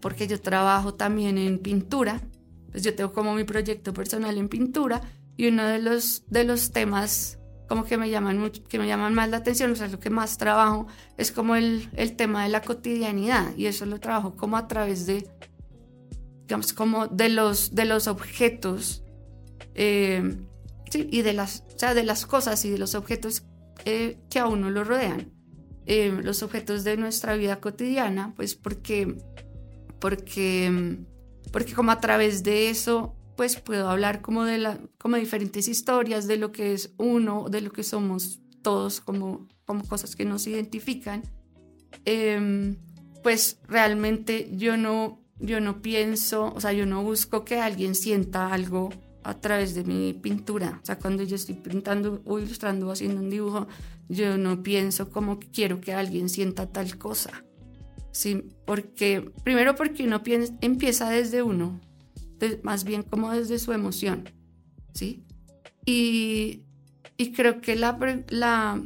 porque 0.00 0.26
yo 0.26 0.40
trabajo 0.40 0.94
también 0.94 1.38
en 1.38 1.58
pintura, 1.58 2.20
pues 2.70 2.82
yo 2.82 2.94
tengo 2.94 3.12
como 3.12 3.34
mi 3.34 3.44
proyecto 3.44 3.92
personal 3.92 4.38
en 4.38 4.48
pintura 4.48 5.00
y 5.36 5.48
uno 5.48 5.66
de 5.66 5.78
los, 5.78 6.24
de 6.28 6.44
los 6.44 6.70
temas 6.70 7.38
como 7.68 7.84
que 7.84 7.96
me 7.96 8.10
llaman 8.10 8.36
mucho, 8.38 8.64
que 8.64 8.80
me 8.80 8.88
llaman 8.88 9.14
más 9.14 9.30
la 9.30 9.36
atención, 9.36 9.70
o 9.70 9.76
sea, 9.76 9.86
lo 9.86 10.00
que 10.00 10.10
más 10.10 10.38
trabajo 10.38 10.88
es 11.16 11.30
como 11.30 11.54
el, 11.54 11.88
el 11.94 12.16
tema 12.16 12.42
de 12.42 12.48
la 12.48 12.62
cotidianidad 12.62 13.54
y 13.56 13.66
eso 13.66 13.86
lo 13.86 14.00
trabajo 14.00 14.34
como 14.34 14.56
a 14.56 14.66
través 14.66 15.06
de 15.06 15.30
digamos, 16.50 16.72
como 16.72 17.06
de 17.06 17.28
los, 17.28 17.76
de 17.76 17.84
los 17.84 18.08
objetos, 18.08 19.04
eh, 19.76 20.36
sí, 20.90 21.08
y 21.08 21.22
de 21.22 21.32
las, 21.32 21.62
o 21.72 21.78
sea, 21.78 21.94
de 21.94 22.02
las 22.02 22.26
cosas 22.26 22.64
y 22.64 22.70
de 22.70 22.78
los 22.78 22.96
objetos 22.96 23.44
eh, 23.84 24.18
que 24.28 24.40
a 24.40 24.46
uno 24.46 24.68
lo 24.68 24.82
rodean, 24.82 25.32
Eh, 25.86 26.20
los 26.22 26.42
objetos 26.42 26.84
de 26.84 26.96
nuestra 26.96 27.34
vida 27.36 27.60
cotidiana, 27.60 28.32
pues 28.36 28.54
porque, 28.54 29.16
porque, 29.98 30.98
porque 31.52 31.72
como 31.72 31.90
a 31.90 32.00
través 32.00 32.42
de 32.42 32.70
eso, 32.70 33.16
pues 33.36 33.56
puedo 33.56 33.88
hablar 33.88 34.20
como 34.20 34.44
de 34.44 34.58
la, 34.58 34.78
como 34.98 35.16
diferentes 35.16 35.66
historias 35.66 36.26
de 36.26 36.36
lo 36.36 36.52
que 36.52 36.74
es 36.74 36.92
uno, 36.98 37.48
de 37.48 37.62
lo 37.62 37.72
que 37.72 37.82
somos 37.82 38.40
todos 38.62 39.00
como, 39.00 39.48
como 39.64 39.84
cosas 39.86 40.14
que 40.14 40.24
nos 40.24 40.46
identifican. 40.46 41.22
Em, 42.04 42.76
pues 43.22 43.58
realmente 43.66 44.50
yo 44.52 44.76
no, 44.76 45.22
yo 45.38 45.60
no 45.60 45.82
pienso, 45.82 46.52
o 46.54 46.60
sea, 46.60 46.72
yo 46.72 46.86
no 46.86 47.02
busco 47.02 47.44
que 47.44 47.60
alguien 47.60 47.94
sienta 47.94 48.52
algo 48.52 48.90
a 49.22 49.40
través 49.40 49.74
de 49.74 49.84
mi 49.84 50.12
pintura. 50.12 50.78
O 50.82 50.86
sea, 50.86 50.98
cuando 50.98 51.22
yo 51.22 51.36
estoy 51.36 51.54
pintando 51.54 52.22
o 52.24 52.38
ilustrando 52.38 52.88
o 52.88 52.92
haciendo 52.92 53.20
un 53.20 53.30
dibujo, 53.30 53.66
yo 54.10 54.36
no 54.36 54.62
pienso 54.62 55.08
como 55.08 55.38
quiero 55.38 55.80
que 55.80 55.94
alguien 55.94 56.28
sienta 56.28 56.66
tal 56.66 56.98
cosa. 56.98 57.44
Sí, 58.10 58.42
porque, 58.66 59.30
primero 59.44 59.76
porque 59.76 60.02
uno 60.02 60.22
piensa, 60.22 60.52
empieza 60.60 61.08
desde 61.08 61.42
uno, 61.42 61.80
más 62.64 62.82
bien 62.82 63.04
como 63.04 63.30
desde 63.30 63.60
su 63.60 63.72
emoción, 63.72 64.28
¿sí? 64.92 65.24
Y, 65.86 66.64
y 67.16 67.32
creo 67.32 67.60
que 67.60 67.76
la, 67.76 67.96
la, 68.30 68.82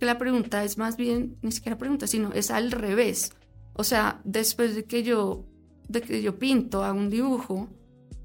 la 0.00 0.18
pregunta 0.18 0.62
es 0.62 0.78
más 0.78 0.96
bien, 0.96 1.36
ni 1.42 1.50
siquiera 1.50 1.76
pregunta, 1.76 2.06
sino 2.06 2.32
es 2.32 2.52
al 2.52 2.70
revés. 2.70 3.32
O 3.74 3.82
sea, 3.82 4.20
después 4.24 4.76
de 4.76 4.84
que 4.84 5.02
yo, 5.02 5.44
de 5.88 6.00
que 6.00 6.22
yo 6.22 6.38
pinto, 6.38 6.84
hago 6.84 6.98
un 6.98 7.10
dibujo, 7.10 7.68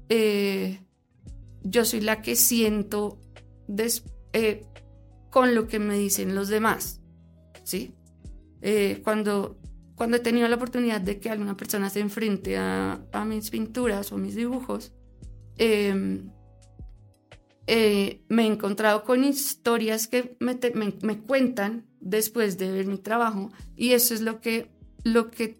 eh, 0.08 0.78
yo 1.62 1.84
soy 1.84 2.02
la 2.02 2.22
que 2.22 2.36
siento 2.36 3.18
eh, 4.32 4.64
con 5.36 5.54
lo 5.54 5.68
que 5.68 5.78
me 5.78 5.98
dicen 5.98 6.34
los 6.34 6.48
demás, 6.48 7.02
¿sí? 7.62 7.94
Eh, 8.62 9.02
cuando, 9.04 9.58
cuando 9.94 10.16
he 10.16 10.20
tenido 10.20 10.48
la 10.48 10.56
oportunidad 10.56 10.98
de 11.02 11.20
que 11.20 11.28
alguna 11.28 11.58
persona 11.58 11.90
se 11.90 12.00
enfrente 12.00 12.56
a, 12.56 13.06
a 13.12 13.24
mis 13.26 13.50
pinturas 13.50 14.12
o 14.12 14.16
mis 14.16 14.34
dibujos, 14.34 14.94
eh, 15.58 16.22
eh, 17.66 18.22
me 18.30 18.44
he 18.44 18.46
encontrado 18.46 19.04
con 19.04 19.24
historias 19.24 20.06
que 20.08 20.38
me, 20.40 20.54
te- 20.54 20.72
me- 20.72 20.94
me 21.02 21.18
cuentan 21.18 21.84
después 22.00 22.56
de 22.56 22.70
ver 22.72 22.86
mi 22.86 22.96
trabajo 22.96 23.50
y 23.76 23.90
eso 23.90 24.14
es 24.14 24.22
lo 24.22 24.40
que, 24.40 24.70
lo 25.04 25.30
que 25.30 25.58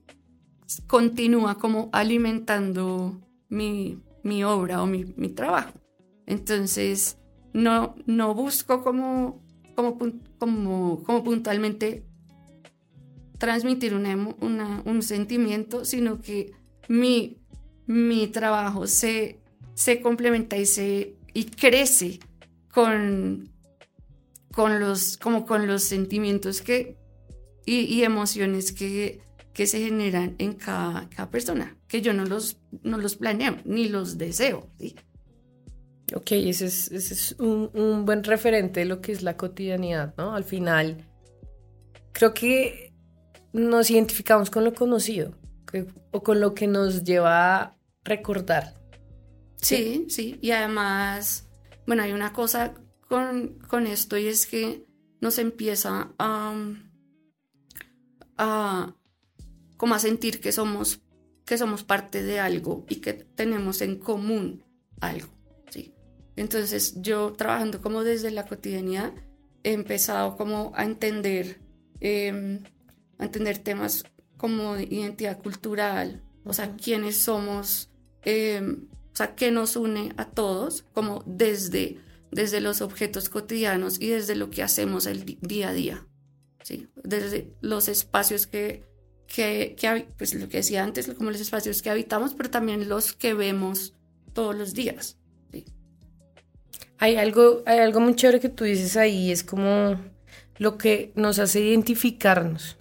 continúa 0.86 1.56
como 1.58 1.90
alimentando 1.92 3.20
mi, 3.50 4.00
mi 4.22 4.42
obra 4.42 4.82
o 4.82 4.86
mi, 4.86 5.04
mi 5.18 5.28
trabajo. 5.28 5.74
Entonces, 6.24 7.18
no, 7.52 7.94
no 8.06 8.34
busco 8.34 8.82
como, 8.82 9.44
como, 9.76 9.96
como, 10.38 11.02
como 11.04 11.22
puntualmente 11.22 12.02
transmitir 13.38 13.94
una 13.94 14.16
una- 14.40 14.82
un 14.84 15.02
sentimiento, 15.02 15.84
sino 15.84 16.20
que 16.20 16.52
mi, 16.88 17.38
mi 17.86 18.26
trabajo 18.28 18.86
se, 18.86 19.38
se 19.74 20.00
complementa 20.00 20.56
y, 20.56 20.66
se, 20.66 21.14
y 21.34 21.44
crece 21.44 22.18
con, 22.72 23.50
con, 24.52 24.80
los, 24.80 25.16
como 25.18 25.44
con 25.46 25.66
los 25.66 25.82
sentimientos 25.84 26.62
que, 26.62 26.96
y, 27.66 28.02
emociones 28.02 28.72
que, 28.72 29.20
que 29.52 29.66
se 29.66 29.80
generan 29.80 30.34
en 30.38 30.54
cada, 30.54 31.08
cada 31.10 31.30
persona, 31.30 31.76
que 31.88 32.00
yo 32.00 32.12
no 32.14 32.24
los, 32.24 32.56
no 32.82 32.96
los 32.98 33.16
planeo 33.16 33.58
ni 33.64 33.88
los 33.88 34.16
deseo. 34.18 34.68
Ok, 36.14 36.32
ese 36.32 36.66
es, 36.66 37.34
un, 37.38 38.04
buen 38.04 38.22
referente 38.22 38.80
de 38.80 38.86
lo 38.86 39.00
que 39.00 39.12
es 39.12 39.22
la 39.22 39.36
cotidianidad, 39.36 40.14
¿no? 40.16 40.34
Al 40.34 40.44
final, 40.44 41.04
creo 42.12 42.32
que 42.32 42.92
nos 43.52 43.90
identificamos 43.90 44.50
con 44.50 44.64
lo 44.64 44.72
conocido 44.72 45.34
o 46.12 46.22
con 46.22 46.40
lo 46.40 46.54
que 46.54 46.68
nos 46.68 47.02
lleva 47.02 47.56
a 47.56 47.76
recordar. 48.04 48.74
Sí, 49.56 50.06
sí, 50.08 50.38
y 50.40 50.52
además, 50.52 51.48
bueno, 51.86 52.04
hay 52.04 52.12
una 52.12 52.32
cosa 52.32 52.74
con, 53.08 53.86
esto 53.86 54.16
y 54.16 54.28
es 54.28 54.46
que 54.46 54.86
nos 55.20 55.38
empieza 55.38 56.14
a, 56.18 56.54
a 58.38 58.94
como 59.76 59.94
a 59.94 59.98
sentir 59.98 60.40
que 60.40 60.52
somos 60.52 61.00
que 61.46 61.56
somos 61.56 61.84
parte 61.84 62.22
de 62.22 62.40
algo 62.40 62.84
y 62.88 62.96
que 62.96 63.14
tenemos 63.14 63.80
en 63.80 63.98
común 63.98 64.64
algo. 65.00 65.35
Entonces 66.36 67.00
yo 67.00 67.32
trabajando 67.32 67.80
como 67.80 68.04
desde 68.04 68.30
la 68.30 68.46
cotidianidad 68.46 69.12
he 69.64 69.72
empezado 69.72 70.36
como 70.36 70.72
a 70.76 70.84
entender 70.84 71.60
eh, 72.00 72.60
a 73.18 73.24
entender 73.24 73.58
temas 73.58 74.04
como 74.36 74.74
de 74.74 74.84
identidad 74.84 75.40
cultural, 75.42 76.22
o 76.44 76.52
sea, 76.52 76.76
quiénes 76.76 77.16
somos, 77.16 77.90
eh, 78.24 78.60
o 79.12 79.16
sea, 79.16 79.34
qué 79.34 79.50
nos 79.50 79.76
une 79.76 80.12
a 80.16 80.26
todos, 80.26 80.84
como 80.92 81.22
desde, 81.26 81.98
desde 82.30 82.60
los 82.60 82.82
objetos 82.82 83.28
cotidianos 83.28 84.00
y 84.00 84.08
desde 84.08 84.34
lo 84.34 84.50
que 84.50 84.62
hacemos 84.62 85.06
el 85.06 85.24
día 85.40 85.70
a 85.70 85.72
día, 85.72 86.06
¿sí? 86.62 86.88
Desde 87.02 87.54
los 87.62 87.88
espacios 87.88 88.46
que, 88.46 88.84
que, 89.26 89.74
que 89.78 90.08
pues 90.18 90.34
lo 90.34 90.48
que 90.48 90.58
decía 90.58 90.84
antes, 90.84 91.08
como 91.14 91.30
los 91.30 91.40
espacios 91.40 91.80
que 91.80 91.90
habitamos, 91.90 92.34
pero 92.34 92.50
también 92.50 92.88
los 92.88 93.12
que 93.14 93.32
vemos 93.32 93.94
todos 94.34 94.54
los 94.54 94.74
días. 94.74 95.16
Hay 96.98 97.16
algo, 97.16 97.62
hay 97.66 97.80
algo 97.80 98.00
muy 98.00 98.14
chévere 98.14 98.40
que 98.40 98.48
tú 98.48 98.64
dices 98.64 98.96
ahí, 98.96 99.30
es 99.30 99.42
como 99.42 99.96
lo 100.58 100.78
que 100.78 101.12
nos 101.14 101.38
hace 101.38 101.60
identificarnos. 101.60 102.76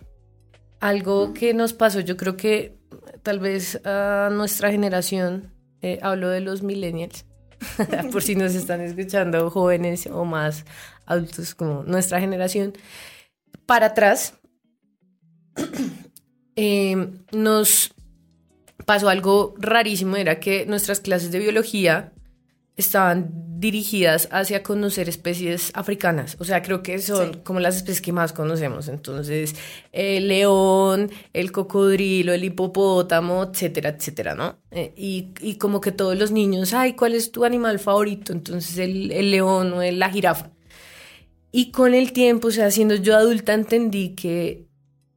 Algo 0.80 1.34
que 1.34 1.54
nos 1.54 1.74
pasó, 1.74 2.00
yo 2.00 2.16
creo 2.16 2.38
que 2.38 2.78
tal 3.24 3.40
vez 3.40 3.82
a 3.86 4.30
nuestra 4.32 4.72
generación, 4.72 5.52
eh, 5.82 6.00
hablo 6.02 6.30
de 6.30 6.42
los 6.42 6.62
millennials, 6.62 7.26
por 8.12 8.22
si 8.22 8.36
nos 8.36 8.56
están 8.56 8.82
escuchando 8.82 9.50
jóvenes 9.50 10.08
o 10.08 10.26
más 10.26 10.66
adultos 11.06 11.56
como 11.56 11.84
nuestra 11.84 12.20
generación, 12.20 12.74
para 13.66 13.88
atrás, 13.88 14.36
eh, 16.56 17.08
nos 17.32 17.94
pasó 18.86 19.10
algo 19.10 19.56
rarísimo, 19.58 20.16
era 20.16 20.40
que 20.40 20.66
nuestras 20.66 21.00
clases 21.00 21.32
de 21.32 21.40
biología 21.40 22.14
estaban 22.78 23.46
dirigidas 23.58 24.28
hacia 24.32 24.64
conocer 24.64 25.08
especies 25.08 25.72
africanas. 25.74 26.36
O 26.40 26.44
sea, 26.44 26.62
creo 26.62 26.84
que 26.84 27.00
son 27.00 27.42
como 27.44 27.60
las 27.60 27.78
especies 27.78 28.02
que 28.02 28.12
más 28.12 28.34
conocemos. 28.34 28.90
Entonces, 28.90 29.56
el 29.92 30.28
león, 30.28 31.10
el 31.34 31.52
cocodrilo, 31.52 32.34
el 32.34 32.44
hipopótamo, 32.44 33.44
etcétera, 33.44 33.90
etcétera, 33.90 34.36
¿no? 34.36 34.58
Eh, 34.72 34.94
y, 34.98 35.56
como 35.56 35.80
que 35.80 35.92
todos 35.92 36.18
los 36.18 36.32
niños, 36.32 36.74
ay, 36.74 36.94
¿cuál 36.94 37.14
es 37.14 37.32
tu 37.32 37.46
animal 37.46 37.80
favorito? 37.80 38.34
Entonces, 38.34 38.78
el, 38.78 39.12
el 39.12 39.32
león 39.32 39.74
o 39.74 39.82
la 39.82 40.10
jirafa. 40.10 40.52
Y 41.52 41.72
con 41.72 41.94
el 41.94 42.12
tiempo, 42.12 42.50
o 42.50 42.52
sea, 42.52 42.70
siendo 42.72 42.96
yo 42.96 43.16
adulta, 43.16 43.54
entendí 43.54 44.10
que 44.10 44.65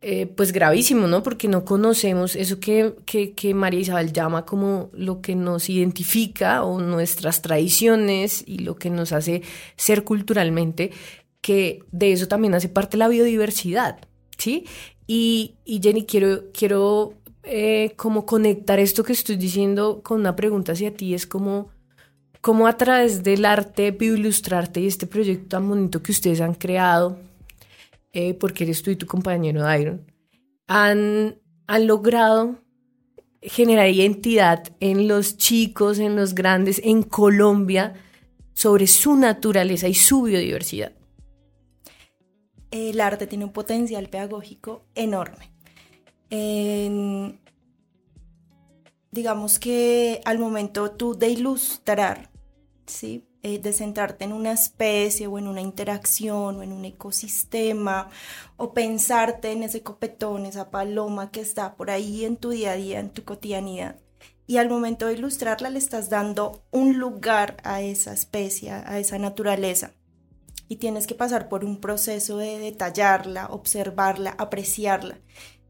eh, 0.01 0.27
pues 0.27 0.53
gravísimo, 0.53 1.09
¿no? 1.09 1.25
Porque 1.25 1.49
no 1.49 1.65
conocemos 1.65 2.37
eso 2.37 2.61
que, 2.61 2.95
que, 3.05 3.53
María 3.55 3.81
Isabel 3.81 4.13
llama 4.13 4.47
como 4.47 4.91
lo 4.93 5.21
que 5.21 5.35
nos 5.35 5.69
identifica 5.69 6.63
o 6.63 6.81
nuestras 6.81 7.43
tradiciones 7.43 8.45
y 8.47 8.59
lo 8.59 8.77
que 8.77 8.91
nos 8.91 9.11
hace 9.11 9.43
ser 9.77 10.05
culturalmente, 10.05 10.93
que 11.41 11.81
de 11.91 12.13
eso 12.13 12.29
también 12.29 12.55
hace 12.55 12.69
parte 12.69 12.97
la 12.97 13.09
biodiversidad, 13.09 13.99
¿sí? 14.37 14.67
Y, 15.09 15.57
Jenny, 15.67 16.05
quiero, 16.05 16.45
quiero 16.53 17.15
eh, 17.43 17.95
como 17.97 18.25
conectar 18.25 18.79
esto 18.79 19.03
que 19.03 19.15
estoy 19.15 19.35
diciendo 19.35 20.03
con 20.05 20.21
una 20.21 20.37
pregunta 20.37 20.73
hacia 20.73 20.95
ti, 20.95 21.15
es 21.15 21.27
como, 21.27 21.71
cómo 22.41 22.69
a 22.69 22.77
través 22.77 23.25
del 23.25 23.45
arte, 23.45 23.91
Bioilustrarte 23.91 24.81
y 24.81 24.87
este 24.87 25.09
proyecto 25.09 25.57
tan 25.57 25.69
bonito 25.69 26.05
que 26.05 26.13
ustedes 26.13 26.41
han 26.41 26.55
creado, 26.55 27.19
eh, 28.13 28.35
porque 28.35 28.65
eres 28.65 28.83
tú 28.83 28.91
y 28.91 28.97
tu 28.97 29.07
compañero 29.07 29.63
Dairon, 29.63 30.11
han, 30.67 31.37
han 31.67 31.87
logrado 31.87 32.59
generar 33.43 33.89
identidad 33.89 34.65
en 34.81 35.09
los 35.09 35.37
chicos, 35.37 35.99
en 35.99 36.17
los 36.17 36.35
grandes, 36.35 36.81
en 36.85 37.03
Colombia, 37.03 37.95
sobre 38.53 38.87
su 38.87 39.15
naturaleza 39.15 39.87
y 39.87 39.95
su 39.95 40.23
biodiversidad. 40.23 40.93
El 42.71 43.01
arte 43.01 43.27
tiene 43.27 43.45
un 43.45 43.53
potencial 43.53 44.09
pedagógico 44.09 44.85
enorme. 44.95 45.53
digamos 49.11 49.59
que 49.59 50.21
al 50.25 50.39
momento 50.39 50.91
tú 50.91 51.15
de 51.17 51.29
ilustrar, 51.29 52.31
¿sí? 52.87 53.28
Eh, 53.49 53.59
de 53.59 53.73
centrarte 53.73 54.25
en 54.27 54.35
una 54.35 54.53
especie 54.53 55.27
o 55.27 55.39
en 55.39 55.49
una 55.49 55.63
interacción 55.63 56.57
o 56.57 56.63
en 56.63 56.71
un 56.71 56.85
ecosistema 56.85 58.11
o 58.59 58.75
pensarte 58.75 59.53
en 59.53 59.63
ese 59.63 59.83
copetón, 59.83 60.45
esa 60.45 60.71
paloma 60.71 61.31
que 61.31 61.41
está 61.41 61.75
por 61.75 61.91
ahí 61.91 62.27
en 62.27 62.37
tu 62.37 62.51
día 62.51 62.73
a 62.73 62.77
día, 62.77 63.01
en 63.01 63.09
tu 63.09 63.25
cotidianidad. 63.25 63.97
Y 64.47 64.59
al 64.59 64.69
momento 64.69 65.07
de 65.07 65.15
ilustrarla 65.15 65.71
le 65.71 65.79
estás 65.79 66.11
dando 66.11 66.63
un 66.73 66.99
lugar 66.99 67.57
a 67.65 67.81
esa 67.81 68.13
especie, 68.13 68.71
a 68.71 68.99
esa 68.99 69.19
naturaleza. 69.19 69.93
Y 70.69 70.77
tienes 70.77 71.07
que 71.07 71.15
pasar 71.15 71.49
por 71.49 71.65
un 71.65 71.81
proceso 71.81 72.37
de 72.37 72.59
detallarla, 72.59 73.47
observarla, 73.47 74.35
apreciarla. 74.37 75.21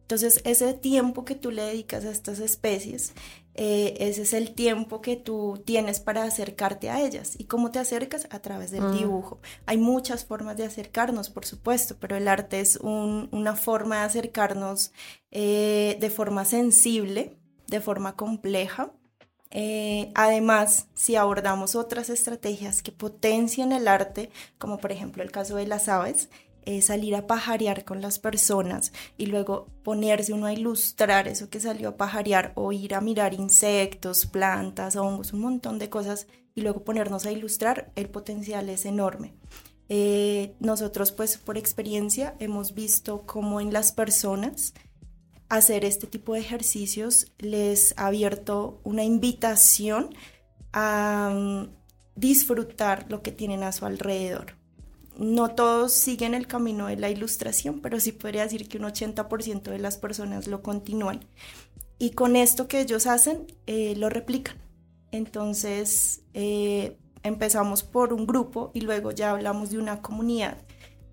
Entonces, 0.09 0.41
ese 0.45 0.73
tiempo 0.75 1.25
que 1.25 1.35
tú 1.35 1.51
le 1.53 1.63
dedicas 1.63 2.05
a 2.05 2.11
estas 2.11 2.41
especies 2.41 3.13
eh, 3.61 3.97
ese 3.99 4.23
es 4.23 4.35
el 4.35 4.55
tiempo 4.55 5.01
que 5.01 5.17
tú 5.17 5.61
tienes 5.67 5.99
para 5.99 6.23
acercarte 6.23 6.91
a 6.91 7.01
ellas. 7.01 7.35
¿Y 7.39 7.47
cómo 7.47 7.73
te 7.73 7.81
acercas? 7.81 8.29
A 8.31 8.39
través 8.39 8.71
del 8.71 8.83
mm. 8.85 8.97
dibujo. 8.97 9.41
Hay 9.67 9.79
muchas 9.79 10.25
formas 10.25 10.57
de 10.57 10.65
acercarnos, 10.65 11.29
por 11.29 11.45
supuesto, 11.45 11.97
pero 11.99 12.15
el 12.15 12.29
arte 12.29 12.61
es 12.61 12.77
una 12.77 13.57
forma 13.57 13.97
de 13.97 14.03
acercarnos 14.03 14.93
eh, 15.33 15.99
de 16.01 16.09
forma 16.09 16.45
sensible, 16.45 17.37
de 17.67 17.81
forma 17.81 18.15
compleja. 18.15 18.93
Eh, 19.51 20.13
además, 20.15 20.87
si 20.95 21.17
abordamos 21.17 21.75
otras 21.75 22.11
estrategias 22.11 22.81
que 22.81 22.93
potencian 22.93 23.73
el 23.73 23.89
arte, 23.89 24.31
como 24.59 24.79
por 24.79 24.93
ejemplo 24.93 25.25
el 25.25 25.33
caso 25.33 25.57
de 25.57 25.67
las 25.67 25.89
aves, 25.89 26.29
salir 26.83 27.17
a 27.17 27.27
pajarear 27.27 27.85
con 27.85 28.03
las 28.03 28.19
personas 28.19 28.93
y 29.17 29.27
luego 29.27 29.69
ponerse 29.83 30.35
uno 30.35 30.47
a 30.47 30.53
ilustrar 30.53 31.27
eso 31.27 31.49
que 31.49 31.61
salió 31.61 31.89
a 31.89 31.97
pajarear 31.97 32.53
o 32.57 32.73
ir 32.73 32.95
a 32.95 33.01
mirar 33.01 33.33
insectos, 33.33 34.27
plantas, 34.27 34.97
hongos, 34.97 35.33
un 35.33 35.41
montón 35.41 35.79
de 35.79 35.89
cosas 35.89 36.27
y 36.55 36.61
luego 36.61 36.85
ponernos 36.85 37.25
a 37.25 37.33
ilustrar, 37.33 37.91
el 37.97 38.11
potencial 38.11 38.69
es 38.69 38.85
enorme. 38.85 39.35
Eh, 39.89 40.55
nosotros 40.61 41.11
pues 41.13 41.39
por 41.39 41.57
experiencia 41.57 42.37
hemos 42.39 42.75
visto 42.75 43.23
cómo 43.25 43.63
en 43.63 43.73
las 43.73 43.93
personas 43.93 44.75
hacer 45.49 45.87
este 45.87 46.07
tipo 46.07 46.35
de 46.35 46.41
ejercicios 46.41 47.33
les 47.39 47.95
ha 47.97 48.09
abierto 48.09 48.83
una 48.85 49.05
invitación 49.05 50.15
a 50.75 51.31
mm, 51.33 51.71
disfrutar 52.15 53.07
lo 53.09 53.23
que 53.23 53.33
tienen 53.33 53.63
a 53.63 53.73
su 53.73 53.87
alrededor 53.87 54.58
no 55.19 55.51
todos 55.51 55.93
siguen 55.93 56.35
el 56.35 56.47
camino 56.47 56.87
de 56.87 56.97
la 56.97 57.11
ilustración, 57.11 57.81
pero 57.81 58.01
sí 58.01 58.13
podría 58.13 58.45
decir 58.45 58.69
que 58.69 58.79
un 58.79 58.85
80% 58.85 59.63
de 59.63 59.79
las 59.79 59.99
personas 59.99 60.47
lo 60.47 60.63
continúan. 60.63 61.21
Y 61.99 62.11
con 62.11 62.37
esto 62.37 62.69
que 62.69 62.81
ellos 62.81 63.07
hacen, 63.07 63.47
eh, 63.67 63.95
lo 63.97 64.09
replican. 64.09 64.57
Entonces, 65.11 66.23
eh, 66.35 66.97
empezamos 67.25 67.83
por 67.83 68.13
un 68.13 68.27
grupo 68.27 68.71
y 68.75 68.83
luego 68.83 69.11
ya 69.11 69.31
hablamos 69.31 69.71
de 69.71 69.79
una 69.79 70.01
comunidad 70.03 70.59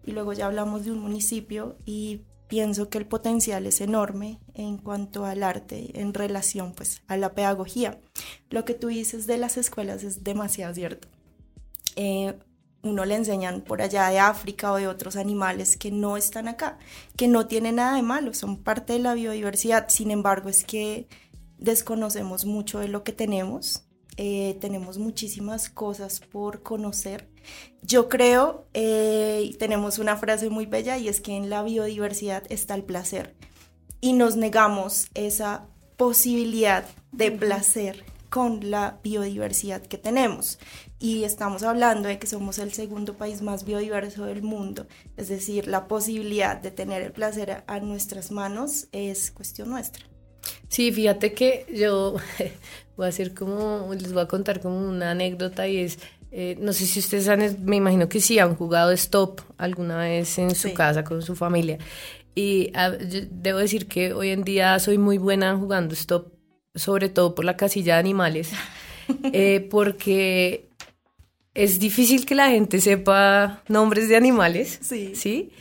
y 0.06 0.12
luego 0.12 0.34
ya 0.34 0.46
hablamos 0.46 0.86
de 0.86 0.92
un 0.92 1.00
municipio 1.00 1.78
y 1.86 2.22
pienso 2.48 2.90
que 2.90 3.00
el 3.00 3.08
potencial 3.08 3.66
es 3.66 3.82
enorme 3.82 4.40
en 4.54 4.78
cuanto 4.78 5.26
al 5.26 5.42
arte 5.42 6.00
en 6.00 6.14
relación 6.14 6.74
pues 6.74 7.02
a 7.08 7.18
la 7.18 7.34
pedagogía. 7.34 8.00
Lo 8.52 8.66
que 8.66 8.76
tú 8.76 8.88
dices 8.88 9.26
de 9.26 9.38
las 9.38 9.58
escuelas 9.58 10.04
es 10.04 10.24
demasiado 10.24 10.76
cierto. 10.76 11.08
Eh, 11.96 12.38
uno 12.86 13.04
le 13.04 13.16
enseñan 13.16 13.62
por 13.62 13.82
allá 13.82 14.08
de 14.10 14.20
África 14.20 14.72
o 14.72 14.76
de 14.78 14.88
otros 14.88 15.16
animales 15.16 15.76
que 15.76 15.92
no 15.92 16.18
están 16.18 16.48
acá, 16.48 16.78
que 17.18 17.28
no 17.28 17.48
tienen 17.48 17.76
nada 17.76 17.96
de 17.96 18.04
malo, 18.04 18.34
son 18.34 18.64
parte 18.64 18.94
de 18.94 19.00
la 19.00 19.16
biodiversidad. 19.16 19.90
Sin 19.90 20.12
embargo, 20.12 20.50
es 20.50 20.64
que 20.64 21.08
desconocemos 21.58 22.46
mucho 22.46 22.80
de 22.80 22.88
lo 22.88 23.04
que 23.04 23.12
tenemos, 23.12 23.86
eh, 24.18 24.58
tenemos 24.62 24.98
muchísimas 25.00 25.70
cosas 25.70 26.20
por 26.20 26.62
conocer. 26.62 27.28
Yo 27.82 28.08
creo, 28.08 28.68
eh, 28.74 29.56
tenemos 29.60 29.98
una 29.98 30.16
frase 30.16 30.50
muy 30.50 30.68
bella 30.68 30.98
y 30.98 31.10
es 31.10 31.22
que 31.22 31.36
en 31.36 31.50
la 31.50 31.64
biodiversidad 31.64 32.44
está 32.50 32.76
el 32.76 32.84
placer 32.84 33.36
y 34.00 34.14
nos 34.14 34.36
negamos 34.36 35.08
esa 35.16 35.66
posibilidad 35.98 36.86
de 37.12 37.32
placer 37.32 38.06
con 38.30 38.70
la 38.70 39.00
biodiversidad 39.02 39.82
que 39.82 39.98
tenemos. 39.98 40.60
Y 41.06 41.24
estamos 41.24 41.62
hablando 41.62 42.10
de 42.10 42.18
que 42.18 42.26
somos 42.26 42.58
el 42.58 42.74
segundo 42.74 43.14
país 43.14 43.44
más 43.44 43.64
biodiverso 43.64 44.26
del 44.26 44.42
mundo, 44.42 44.88
es 45.18 45.28
decir, 45.28 45.68
la 45.68 45.88
posibilidad 45.88 46.60
de 46.60 46.72
tener 46.72 47.04
el 47.04 47.12
placer 47.12 47.64
a 47.68 47.80
nuestras 47.80 48.32
manos 48.32 48.88
es 48.92 49.30
cuestión 49.30 49.70
nuestra. 49.70 50.04
Sí, 50.68 50.92
fíjate 50.92 51.34
que 51.34 51.68
yo 51.72 52.16
voy 52.98 53.06
a 53.06 53.10
hacer 53.10 53.36
como, 53.36 53.88
les 53.94 54.14
voy 54.14 54.24
a 54.24 54.28
contar 54.28 54.62
como 54.62 54.80
una 54.80 55.12
anécdota 55.12 55.68
y 55.68 55.78
es, 55.78 56.00
eh, 56.32 56.58
no 56.60 56.74
sé 56.74 56.88
si 56.88 57.02
ustedes 57.02 57.28
han, 57.28 57.56
me 57.64 57.76
imagino 57.76 58.10
que 58.10 58.20
sí, 58.20 58.40
han 58.40 58.56
jugado 58.56 58.92
stop 58.94 59.42
alguna 59.60 60.00
vez 60.00 60.40
en 60.40 60.56
su 60.56 60.74
casa 60.74 61.04
con 61.04 61.22
su 61.22 61.36
familia. 61.36 61.78
Y 62.34 62.72
ah, 62.74 62.90
debo 62.90 63.60
decir 63.60 63.86
que 63.88 64.12
hoy 64.12 64.30
en 64.30 64.44
día 64.44 64.80
soy 64.80 64.98
muy 64.98 65.20
buena 65.20 65.56
jugando 65.56 65.94
stop 65.94 66.34
sobre 66.74 67.10
todo 67.10 67.36
por 67.36 67.46
la 67.46 67.56
casilla 67.58 67.94
de 67.94 68.00
animales, 68.00 68.54
eh, 69.34 69.68
porque 69.70 70.72
es 71.56 71.80
difícil 71.80 72.26
que 72.26 72.36
la 72.36 72.50
gente 72.50 72.80
sepa 72.82 73.64
nombres 73.68 74.10
de 74.10 74.18
animales, 74.18 74.78
sí. 74.82 75.16
¿sí? 75.16 75.52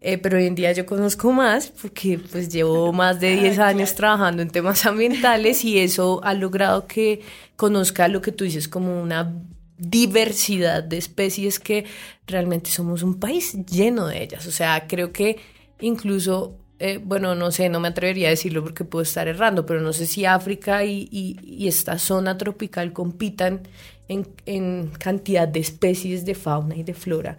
Eh, 0.00 0.18
pero 0.18 0.36
hoy 0.36 0.46
en 0.46 0.54
día 0.54 0.72
yo 0.72 0.84
conozco 0.84 1.32
más 1.32 1.68
porque 1.68 2.18
pues 2.18 2.50
llevo 2.50 2.92
más 2.92 3.20
de 3.20 3.36
10 3.36 3.58
años 3.60 3.94
trabajando 3.94 4.42
en 4.42 4.50
temas 4.50 4.84
ambientales 4.86 5.64
y 5.64 5.78
eso 5.78 6.20
ha 6.24 6.34
logrado 6.34 6.86
que 6.86 7.22
conozca 7.56 8.08
lo 8.08 8.20
que 8.20 8.32
tú 8.32 8.44
dices 8.44 8.68
como 8.68 9.00
una 9.00 9.32
diversidad 9.78 10.82
de 10.82 10.98
especies 10.98 11.58
que 11.58 11.86
realmente 12.26 12.70
somos 12.70 13.02
un 13.02 13.18
país 13.18 13.54
lleno 13.64 14.08
de 14.08 14.22
ellas. 14.22 14.46
O 14.46 14.50
sea, 14.50 14.86
creo 14.88 15.12
que 15.12 15.38
incluso 15.80 16.58
eh, 16.80 17.00
bueno, 17.02 17.34
no 17.34 17.52
sé, 17.52 17.68
no 17.68 17.78
me 17.78 17.88
atrevería 17.88 18.26
a 18.26 18.30
decirlo 18.30 18.62
porque 18.62 18.84
puedo 18.84 19.02
estar 19.02 19.28
errando, 19.28 19.64
pero 19.64 19.80
no 19.80 19.92
sé 19.92 20.06
si 20.06 20.24
África 20.24 20.84
y, 20.84 21.66
esta 21.66 21.98
zona 21.98 22.36
tropical 22.36 22.92
compitan 22.92 23.62
en, 24.08 24.88
cantidad 24.98 25.48
de 25.48 25.60
especies 25.60 26.24
de 26.24 26.34
fauna 26.34 26.76
y 26.76 26.82
de 26.82 26.94
flora. 26.94 27.38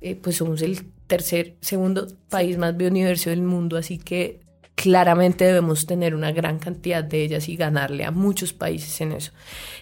Eh, 0.00 0.16
pues 0.16 0.36
somos 0.36 0.62
el 0.62 0.84
tercer, 1.06 1.56
segundo 1.60 2.06
país 2.28 2.58
más 2.58 2.76
biodiverso 2.76 3.30
del 3.30 3.42
mundo, 3.42 3.76
así 3.76 3.98
que 3.98 4.40
claramente 4.74 5.44
debemos 5.44 5.86
tener 5.86 6.14
una 6.14 6.32
gran 6.32 6.58
cantidad 6.58 7.04
de 7.04 7.22
ellas 7.22 7.48
y 7.48 7.56
ganarle 7.56 8.04
a 8.04 8.10
muchos 8.10 8.52
países 8.52 9.00
en 9.00 9.12
eso. 9.12 9.32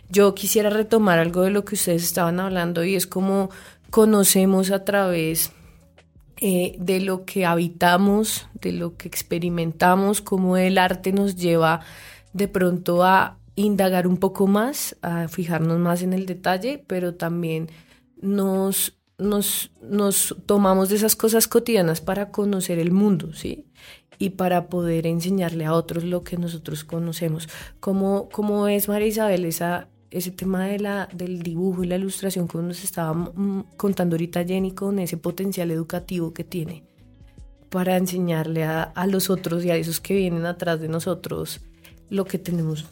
Yo 0.08 0.34
quisiera 0.34 0.70
retomar 0.70 1.18
algo 1.18 1.42
de 1.42 1.50
lo 1.50 1.64
que 1.64 1.74
ustedes 1.74 2.02
estaban 2.02 2.40
hablando 2.40 2.84
y 2.84 2.94
es 2.94 3.06
como 3.06 3.50
conocemos 3.90 4.70
a 4.70 4.84
través 4.84 5.52
eh, 6.38 6.74
de 6.78 7.00
lo 7.00 7.24
que 7.24 7.46
habitamos, 7.46 8.48
de 8.60 8.72
lo 8.72 8.96
que 8.96 9.08
experimentamos, 9.08 10.20
cómo 10.20 10.56
el 10.56 10.78
arte 10.78 11.12
nos 11.12 11.36
lleva 11.36 11.80
de 12.32 12.48
pronto 12.48 13.04
a 13.04 13.38
indagar 13.54 14.06
un 14.06 14.16
poco 14.16 14.46
más, 14.46 14.96
a 15.02 15.28
fijarnos 15.28 15.78
más 15.78 16.02
en 16.02 16.12
el 16.12 16.26
detalle, 16.26 16.82
pero 16.86 17.14
también 17.14 17.68
nos, 18.20 18.98
nos, 19.18 19.70
nos 19.82 20.36
tomamos 20.46 20.88
de 20.88 20.96
esas 20.96 21.16
cosas 21.16 21.48
cotidianas 21.48 22.00
para 22.00 22.30
conocer 22.30 22.78
el 22.78 22.92
mundo, 22.92 23.32
¿sí? 23.34 23.66
Y 24.18 24.30
para 24.30 24.68
poder 24.68 25.06
enseñarle 25.06 25.64
a 25.64 25.74
otros 25.74 26.04
lo 26.04 26.22
que 26.22 26.36
nosotros 26.36 26.84
conocemos. 26.84 27.48
¿Cómo, 27.80 28.28
cómo 28.30 28.68
es, 28.68 28.88
María 28.88 29.08
Isabel, 29.08 29.44
esa, 29.44 29.88
ese 30.10 30.30
tema 30.30 30.66
de 30.66 30.78
la, 30.78 31.08
del 31.12 31.42
dibujo 31.42 31.82
y 31.82 31.88
la 31.88 31.96
ilustración 31.96 32.46
que 32.46 32.58
nos 32.58 32.84
estaba 32.84 33.12
mm, 33.12 33.64
contando 33.76 34.14
ahorita 34.14 34.44
Jenny 34.44 34.72
con 34.72 34.98
ese 34.98 35.16
potencial 35.16 35.70
educativo 35.70 36.32
que 36.32 36.44
tiene 36.44 36.84
para 37.68 37.96
enseñarle 37.96 38.64
a, 38.64 38.82
a 38.82 39.06
los 39.06 39.30
otros 39.30 39.64
y 39.64 39.70
a 39.70 39.76
esos 39.76 39.98
que 39.98 40.14
vienen 40.14 40.44
atrás 40.44 40.80
de 40.80 40.88
nosotros 40.88 41.62
lo 42.10 42.26
que 42.26 42.38
tenemos 42.38 42.84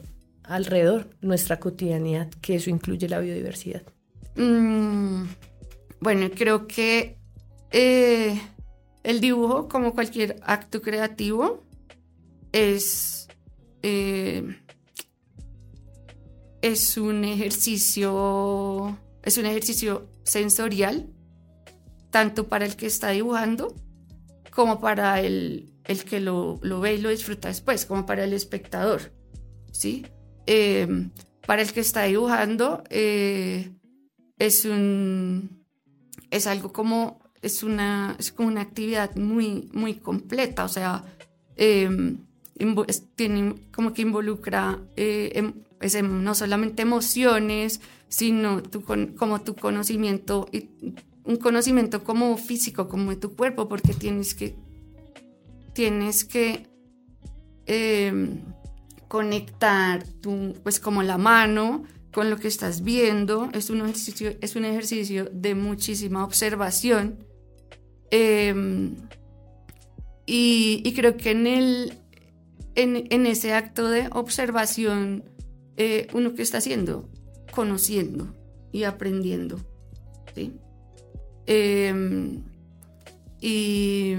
alrededor, 0.51 1.09
nuestra 1.21 1.61
cotidianidad, 1.61 2.29
que 2.41 2.57
eso 2.57 2.71
incluye 2.71 3.09
la 3.09 3.21
biodiversidad. 3.21 3.83
Mm, 4.37 5.25
bueno, 6.01 6.29
creo 6.35 6.67
que 6.67 7.17
eh, 7.71 8.41
el 9.05 9.21
dibujo, 9.21 9.69
como 9.69 9.95
cualquier 9.95 10.37
acto 10.43 10.83
creativo, 10.83 11.63
es, 12.53 13.29
eh, 13.83 14.57
es 16.63 16.97
un 16.97 17.25
ejercicio, 17.25 18.99
es 19.23 19.39
un 19.39 19.47
ejercicio 19.47 20.09
sensorial, 20.25 21.09
tanto 22.11 22.49
para 22.49 22.67
el 22.67 22.75
que 22.75 22.87
está 22.87 23.11
dibujando 23.11 23.75
como 24.51 24.81
para 24.81 25.21
el, 25.21 25.73
el 25.85 26.03
que 26.03 26.19
lo, 26.19 26.59
lo, 26.63 26.81
ve 26.81 26.95
y 26.95 26.99
lo 26.99 27.11
disfruta 27.11 27.47
después, 27.47 27.87
como 27.87 28.05
para 28.05 28.25
el 28.25 28.33
espectador. 28.33 29.13
¿sí? 29.71 30.07
Eh, 30.53 31.09
para 31.47 31.63
el 31.63 31.73
que 31.73 31.79
está 31.79 32.03
dibujando, 32.03 32.83
eh, 32.91 33.71
es 34.37 34.65
un 34.65 35.65
es 36.29 36.49
algo 36.49 36.73
como 36.73 37.21
es 37.41 37.63
una 37.63 38.17
es 38.19 38.33
como 38.33 38.49
una 38.49 38.63
actividad 38.63 39.15
muy 39.15 39.71
muy 39.73 39.95
completa. 39.95 40.65
O 40.65 40.69
sea 40.69 41.05
em, 41.55 42.19
tiene 43.15 43.55
como 43.71 43.93
que 43.93 44.03
involucra 44.03 44.81
eh, 44.97 45.31
em, 45.37 45.53
em, 45.81 46.25
no 46.25 46.35
solamente 46.35 46.83
emociones 46.83 47.81
sino 48.09 48.61
como 49.17 49.43
tu 49.43 49.55
conocimiento 49.55 50.49
y 50.51 50.69
un 51.23 51.37
conocimiento 51.37 52.03
como 52.03 52.37
físico 52.37 52.89
como 52.89 53.11
de 53.11 53.19
tu 53.19 53.37
cuerpo 53.37 53.69
porque 53.69 53.95
tienes 53.95 54.35
que 54.35 54.57
tienes 55.75 56.25
que 56.25 56.67
conectar 59.11 60.05
tu, 60.23 60.55
pues 60.63 60.79
como 60.79 61.03
la 61.03 61.19
mano 61.19 61.83
con 62.13 62.31
lo 62.31 62.37
que 62.37 62.47
estás 62.47 62.85
viendo. 62.85 63.51
Es 63.53 63.69
un 63.69 63.81
ejercicio, 63.81 64.37
es 64.41 64.55
un 64.55 64.65
ejercicio 64.65 65.29
de 65.33 65.57
muchísima 65.57 66.25
observación. 66.25 67.19
Em, 68.13 68.95
y, 70.27 70.93
creo 70.95 71.17
que 71.17 71.33
en, 71.33 71.49
el, 71.49 71.95
en, 72.77 73.27
ese 73.27 73.53
acto 73.53 73.89
de 73.89 74.09
observación, 74.13 75.25
eh, 75.77 76.07
uno 76.13 76.35
que 76.35 76.43
está 76.43 76.59
haciendo, 76.59 77.09
conociendo 77.51 78.33
y 78.71 78.85
aprendiendo. 78.85 79.59
Em, 81.47 82.45
y, 83.41 84.15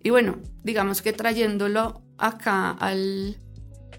y 0.00 0.10
bueno, 0.10 0.38
digamos 0.62 1.02
que 1.02 1.12
trayéndolo 1.12 2.02
acá 2.18 2.70
al, 2.70 3.36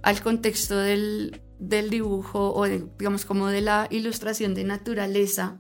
al 0.02 0.22
contexto 0.22 0.78
del, 0.78 1.42
dibujo 1.60 2.54
o 2.54 2.66
digamos 2.66 3.26
como 3.26 3.48
de 3.48 3.62
la 3.62 3.88
ilustración 3.90 4.54
de 4.54 4.64
naturaleza, 4.64 5.60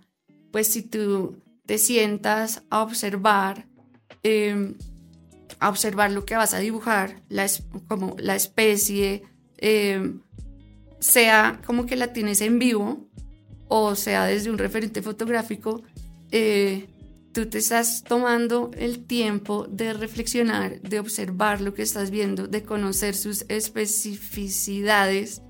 pues 0.51 0.67
si 0.67 0.81
tú 0.81 1.41
te 1.65 1.77
sientas 1.77 2.63
a 2.69 2.81
observar, 2.81 3.67
em, 4.23 4.75
a 5.59 5.69
observar 5.69 6.11
lo 6.11 6.25
que 6.25 6.35
vas 6.35 6.53
a 6.53 6.59
dibujar, 6.59 7.21
la, 7.29 7.47
como 7.87 8.15
la 8.17 8.35
especie, 8.35 9.23
em, 9.57 10.21
sea 10.99 11.61
como 11.65 11.85
que 11.85 11.95
la 11.95 12.13
tienes 12.13 12.41
en 12.41 12.59
vivo 12.59 13.09
o 13.69 13.95
sea 13.95 14.25
desde 14.25 14.49
un 14.49 14.57
referente 14.57 15.01
fotográfico, 15.01 15.83
eh, 16.31 16.87
tú 17.39 17.47
te 17.47 17.59
estás 17.59 18.03
tomando 18.03 18.69
el 18.77 19.05
tiempo 19.05 19.65
de 19.65 19.93
reflexionar, 19.93 20.81
de 20.81 20.99
observar 20.99 21.61
lo 21.61 21.73
que 21.73 21.83
estás 21.83 22.11
viendo, 22.11 22.47
de 22.47 22.63
conocer 22.63 23.15
sus 23.15 23.45
especificidades. 23.47 25.41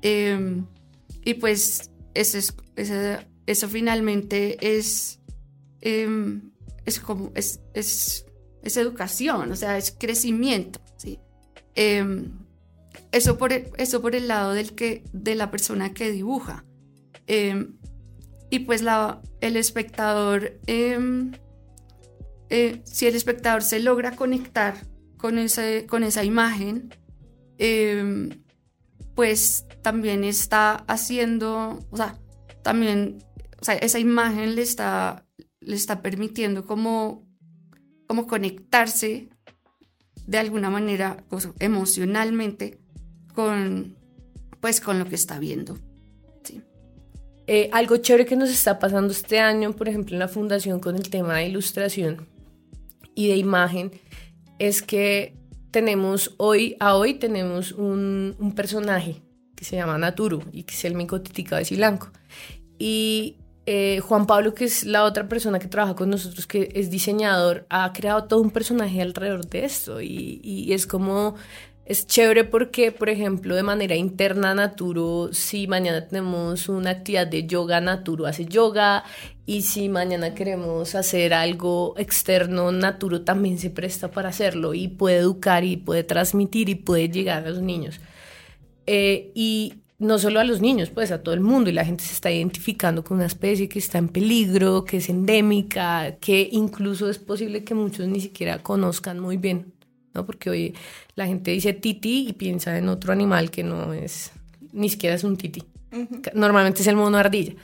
Em, 0.00 0.64
y 1.26 1.34
pues 1.34 1.90
eso, 2.14 2.38
es, 2.38 2.54
eso, 3.46 3.68
finalmente 3.68 4.56
es, 4.76 5.20
em, 5.82 6.52
es 6.86 7.00
como, 7.00 7.32
es, 7.34 7.60
es, 7.74 8.24
educación, 8.62 9.52
o 9.52 9.56
sea, 9.56 9.76
es 9.76 9.92
crecimiento. 9.92 10.80
¿sí? 10.96 11.18
Em, 11.74 12.32
eso, 13.12 13.36
por 13.36 13.52
eso 13.52 14.00
por 14.00 14.14
el 14.14 14.26
lado 14.26 14.54
del 14.54 14.74
que, 14.74 15.04
de 15.12 15.34
la 15.34 15.50
persona 15.50 15.92
que 15.92 16.10
dibuja 16.10 16.64
y 18.50 18.60
pues 18.60 18.82
el 19.40 19.56
espectador, 19.56 20.58
em, 20.66 21.32
eh, 22.48 22.80
si 22.84 23.06
el 23.06 23.16
espectador 23.16 23.62
se 23.62 23.80
logra 23.80 24.14
conectar 24.14 24.76
con, 25.16 25.38
ese, 25.38 25.86
con 25.86 26.04
esa 26.04 26.24
imagen, 26.24 26.94
em, 27.58 28.30
pues 29.14 29.66
también 29.82 30.24
está 30.24 30.74
haciendo, 30.86 31.80
o 31.90 31.96
sea, 31.96 32.18
también, 32.62 33.18
esa 33.80 33.98
imagen 33.98 34.54
le 34.54 34.62
está, 34.62 35.24
le 35.60 35.74
está 35.74 36.02
permitiendo 36.02 36.66
como, 36.66 37.26
como 38.06 38.26
conectarse 38.26 39.28
de 40.26 40.38
alguna 40.38 40.70
manera 40.70 41.24
pues, 41.28 41.48
emocionalmente 41.58 42.78
con, 43.34 43.96
pues, 44.60 44.80
con 44.80 44.98
lo 44.98 45.06
que 45.06 45.14
está 45.14 45.38
viendo. 45.38 45.78
Eh, 47.46 47.70
algo 47.72 47.96
chévere 47.98 48.26
que 48.26 48.34
nos 48.34 48.50
está 48.50 48.78
pasando 48.78 49.12
este 49.12 49.38
año, 49.38 49.72
por 49.72 49.88
ejemplo, 49.88 50.14
en 50.14 50.18
la 50.18 50.28
fundación 50.28 50.80
con 50.80 50.96
el 50.96 51.08
tema 51.08 51.36
de 51.36 51.46
ilustración 51.46 52.26
y 53.14 53.28
de 53.28 53.36
imagen, 53.36 53.92
es 54.58 54.82
que 54.82 55.36
tenemos 55.70 56.34
hoy, 56.38 56.76
a 56.80 56.96
hoy 56.96 57.14
tenemos 57.14 57.72
un, 57.72 58.34
personaje 58.56 59.22
que 59.54 59.64
se 59.64 59.76
llama 59.76 59.96
Naturu 59.96 60.42
y 60.52 60.64
que 60.64 60.74
es 60.74 60.84
el 60.84 60.94
mico 60.94 61.20
de 61.20 61.64
Silanco. 61.64 62.10
Y 62.78 63.36
eh, 63.64 64.00
Juan 64.00 64.26
Pablo, 64.26 64.52
que 64.52 64.64
es 64.64 64.84
la 64.84 65.04
otra 65.04 65.28
persona 65.28 65.58
que 65.60 65.68
trabaja 65.68 65.94
con 65.94 66.10
nosotros, 66.10 66.46
que 66.46 66.70
es 66.74 66.90
diseñador, 66.90 67.64
ha 67.70 67.92
creado 67.92 68.24
todo 68.24 68.40
un 68.40 68.50
personaje 68.50 69.00
alrededor 69.00 69.46
de 69.46 69.64
esto 69.64 70.00
y 70.00 70.72
es 70.72 70.86
como 70.86 71.36
es 71.86 72.08
chévere 72.08 72.42
porque, 72.42 72.90
por 72.90 73.08
ejemplo, 73.08 73.54
de 73.54 73.62
manera 73.62 73.94
interna 73.94 74.54
Naturo, 74.54 75.30
si 75.32 75.68
mañana 75.68 76.08
tenemos 76.08 76.68
una 76.68 76.90
actividad 76.90 77.28
de 77.28 77.46
yoga, 77.46 77.80
Naturo 77.80 78.26
hace 78.26 78.44
yoga. 78.44 79.04
Y 79.46 79.62
si 79.62 79.88
mañana 79.88 80.34
queremos 80.34 80.96
hacer 80.96 81.32
algo 81.32 81.94
externo, 81.96 82.72
Naturo 82.72 83.22
también 83.22 83.58
se 83.60 83.70
presta 83.70 84.10
para 84.10 84.30
hacerlo 84.30 84.74
y 84.74 84.88
puede 84.88 85.18
educar 85.18 85.62
y 85.62 85.76
puede 85.76 86.02
transmitir 86.02 86.68
y 86.68 86.74
puede 86.74 87.08
llegar 87.08 87.46
a 87.46 87.50
los 87.50 87.62
niños. 87.62 88.00
Eh, 88.86 89.30
y 89.36 89.74
no 90.00 90.18
solo 90.18 90.40
a 90.40 90.44
los 90.44 90.60
niños, 90.60 90.90
pues 90.90 91.12
a 91.12 91.22
todo 91.22 91.34
el 91.36 91.40
mundo. 91.40 91.70
Y 91.70 91.72
la 91.72 91.84
gente 91.84 92.02
se 92.02 92.14
está 92.14 92.32
identificando 92.32 93.04
con 93.04 93.18
una 93.18 93.26
especie 93.26 93.68
que 93.68 93.78
está 93.78 93.98
en 93.98 94.08
peligro, 94.08 94.84
que 94.84 94.96
es 94.96 95.08
endémica, 95.08 96.16
que 96.20 96.48
incluso 96.50 97.08
es 97.08 97.18
posible 97.20 97.62
que 97.62 97.74
muchos 97.74 98.08
ni 98.08 98.20
siquiera 98.20 98.60
conozcan 98.60 99.20
muy 99.20 99.36
bien 99.36 99.75
porque 100.24 100.50
hoy 100.50 100.74
la 101.14 101.26
gente 101.26 101.50
dice 101.50 101.72
titi 101.72 102.28
y 102.28 102.32
piensa 102.32 102.78
en 102.78 102.88
otro 102.88 103.12
animal 103.12 103.50
que 103.50 103.62
no 103.62 103.92
es, 103.92 104.30
ni 104.72 104.88
siquiera 104.88 105.16
es 105.16 105.24
un 105.24 105.36
titi. 105.36 105.62
Normalmente 106.34 106.82
es 106.82 106.86
el 106.86 106.96
mono 106.96 107.18
ardilla. 107.18 107.54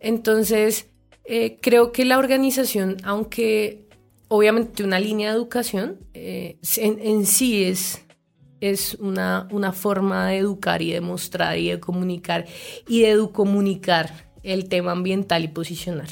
Entonces, 0.00 0.90
eh, 1.24 1.58
creo 1.60 1.92
que 1.92 2.04
la 2.04 2.18
organización, 2.18 2.96
aunque 3.04 3.88
obviamente 4.28 4.84
una 4.84 4.98
línea 4.98 5.30
de 5.30 5.36
educación, 5.36 5.98
eh, 6.12 6.58
en, 6.76 7.26
sí 7.26 7.64
es, 7.64 8.04
es 8.60 8.94
una, 8.94 9.48
una 9.50 9.72
forma 9.72 10.28
de 10.28 10.38
educar 10.38 10.82
y 10.82 10.92
de 10.92 11.00
mostrar 11.00 11.58
y 11.58 11.70
de 11.70 11.80
comunicar 11.80 12.46
y 12.88 13.02
de 13.02 13.28
comunicar 13.32 14.32
el 14.42 14.68
tema 14.68 14.92
ambiental 14.92 15.44
y 15.44 15.48
posicional. 15.48 16.08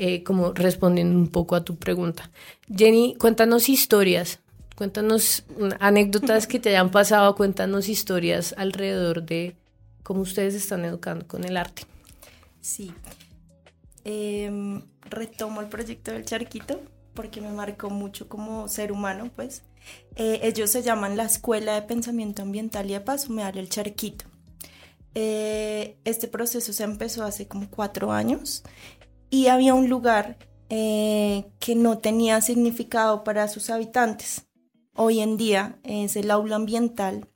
Eh, 0.00 0.22
como 0.22 0.52
respondiendo 0.52 1.18
un 1.18 1.26
poco 1.26 1.56
a 1.56 1.64
tu 1.64 1.76
pregunta. 1.76 2.30
Jenny, 2.72 3.16
cuéntanos 3.18 3.68
historias 3.68 4.38
Cuéntanos 4.78 5.42
anécdotas 5.80 6.46
que 6.46 6.60
te 6.60 6.68
hayan 6.68 6.92
pasado, 6.92 7.34
cuéntanos 7.34 7.88
historias 7.88 8.54
alrededor 8.56 9.24
de 9.24 9.56
cómo 10.04 10.20
ustedes 10.20 10.54
están 10.54 10.84
educando 10.84 11.26
con 11.26 11.42
el 11.42 11.56
arte. 11.56 11.82
Sí. 12.60 12.94
Em, 14.04 14.80
retomo 15.10 15.62
el 15.62 15.66
proyecto 15.66 16.12
del 16.12 16.24
charquito 16.24 16.80
porque 17.12 17.40
me 17.40 17.50
marcó 17.50 17.90
mucho 17.90 18.28
como 18.28 18.68
ser 18.68 18.92
humano, 18.92 19.32
pues. 19.34 19.64
Eh, 20.14 20.38
ellos 20.44 20.70
se 20.70 20.82
llaman 20.82 21.16
la 21.16 21.24
Escuela 21.24 21.74
de 21.74 21.82
Pensamiento 21.82 22.42
Ambiental 22.42 22.88
y 22.88 22.92
de 22.92 23.00
Paz 23.00 23.28
Humedal 23.28 23.58
El 23.58 23.68
Charquito. 23.70 24.26
Eh, 25.16 25.96
este 26.04 26.28
proceso 26.28 26.72
se 26.72 26.84
empezó 26.84 27.24
hace 27.24 27.48
como 27.48 27.68
cuatro 27.68 28.12
años 28.12 28.62
y 29.28 29.48
había 29.48 29.74
un 29.74 29.88
lugar 29.88 30.38
eh, 30.70 31.46
que 31.58 31.74
no 31.74 31.98
tenía 31.98 32.40
significado 32.42 33.24
para 33.24 33.48
sus 33.48 33.70
habitantes. 33.70 34.47
Hoy 35.00 35.20
en 35.20 35.36
día 35.36 35.78
es 35.84 36.16
el 36.16 36.28
aula 36.28 36.56
ambiental 36.56 37.28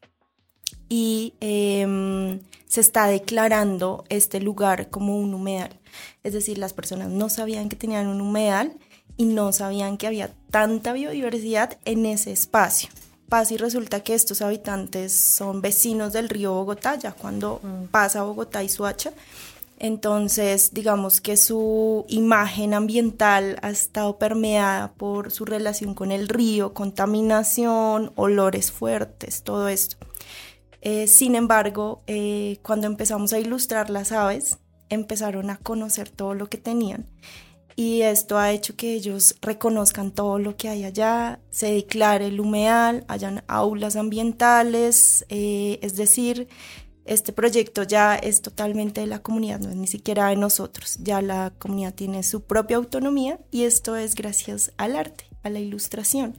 y 0.88 1.34
em, 1.38 2.40
se 2.66 2.80
está 2.80 3.06
declarando 3.06 4.02
este 4.08 4.40
lugar 4.40 4.90
como 4.90 5.16
un 5.16 5.32
humedal. 5.32 5.78
Es 6.24 6.32
decir, 6.32 6.58
las 6.58 6.72
personas 6.72 7.10
no 7.10 7.28
sabían 7.28 7.68
que 7.68 7.76
tenían 7.76 8.08
un 8.08 8.20
humedal 8.20 8.76
y 9.16 9.26
no 9.26 9.52
sabían 9.52 9.96
que 9.96 10.08
había 10.08 10.34
tanta 10.50 10.92
biodiversidad 10.92 11.78
en 11.84 12.04
ese 12.04 12.32
espacio. 12.32 12.88
Pasa 13.28 13.54
y 13.54 13.58
resulta 13.58 14.00
que 14.00 14.14
estos 14.14 14.42
habitantes 14.42 15.12
son 15.12 15.62
vecinos 15.62 16.12
del 16.12 16.30
río 16.30 16.54
Bogotá, 16.54 16.96
ya 16.96 17.12
cuando 17.12 17.60
mm. 17.62 17.84
pasa 17.92 18.24
Bogotá 18.24 18.64
y 18.64 18.68
Suacha. 18.68 19.12
Entonces, 19.82 20.72
digamos 20.72 21.20
que 21.20 21.36
su 21.36 22.06
imagen 22.08 22.72
ambiental 22.72 23.58
ha 23.62 23.70
estado 23.70 24.16
permeada 24.16 24.92
por 24.94 25.32
su 25.32 25.44
relación 25.44 25.94
con 25.94 26.12
el 26.12 26.28
río, 26.28 26.72
contaminación, 26.72 28.12
olores 28.14 28.70
fuertes, 28.70 29.42
todo 29.42 29.66
esto. 29.66 29.96
Eh, 30.82 31.08
sin 31.08 31.34
embargo, 31.34 32.04
eh, 32.06 32.60
cuando 32.62 32.86
empezamos 32.86 33.32
a 33.32 33.40
ilustrar 33.40 33.90
las 33.90 34.12
aves, 34.12 34.58
empezaron 34.88 35.50
a 35.50 35.56
conocer 35.56 36.10
todo 36.10 36.34
lo 36.34 36.48
que 36.48 36.58
tenían 36.58 37.08
y 37.76 38.02
esto 38.02 38.38
ha 38.38 38.52
hecho 38.52 38.76
que 38.76 38.94
ellos 38.94 39.36
reconozcan 39.40 40.10
todo 40.12 40.38
lo 40.38 40.56
que 40.56 40.68
hay 40.68 40.84
allá, 40.84 41.40
se 41.50 41.72
declare 41.72 42.26
el 42.26 42.40
humedal, 42.40 43.04
hayan 43.08 43.44
aulas 43.48 43.96
ambientales, 43.96 45.24
eh, 45.28 45.78
es 45.82 45.96
decir, 45.96 46.48
este 47.04 47.32
proyecto 47.32 47.82
ya 47.82 48.16
es 48.16 48.42
totalmente 48.42 49.00
de 49.00 49.06
la 49.06 49.20
comunidad, 49.20 49.60
no 49.60 49.70
es 49.70 49.76
ni 49.76 49.86
siquiera 49.86 50.28
de 50.28 50.36
nosotros, 50.36 50.98
ya 51.02 51.20
la 51.22 51.52
comunidad 51.58 51.94
tiene 51.94 52.22
su 52.22 52.42
propia 52.42 52.76
autonomía 52.76 53.40
y 53.50 53.64
esto 53.64 53.96
es 53.96 54.14
gracias 54.14 54.72
al 54.76 54.96
arte, 54.96 55.26
a 55.42 55.50
la 55.50 55.60
ilustración. 55.60 56.36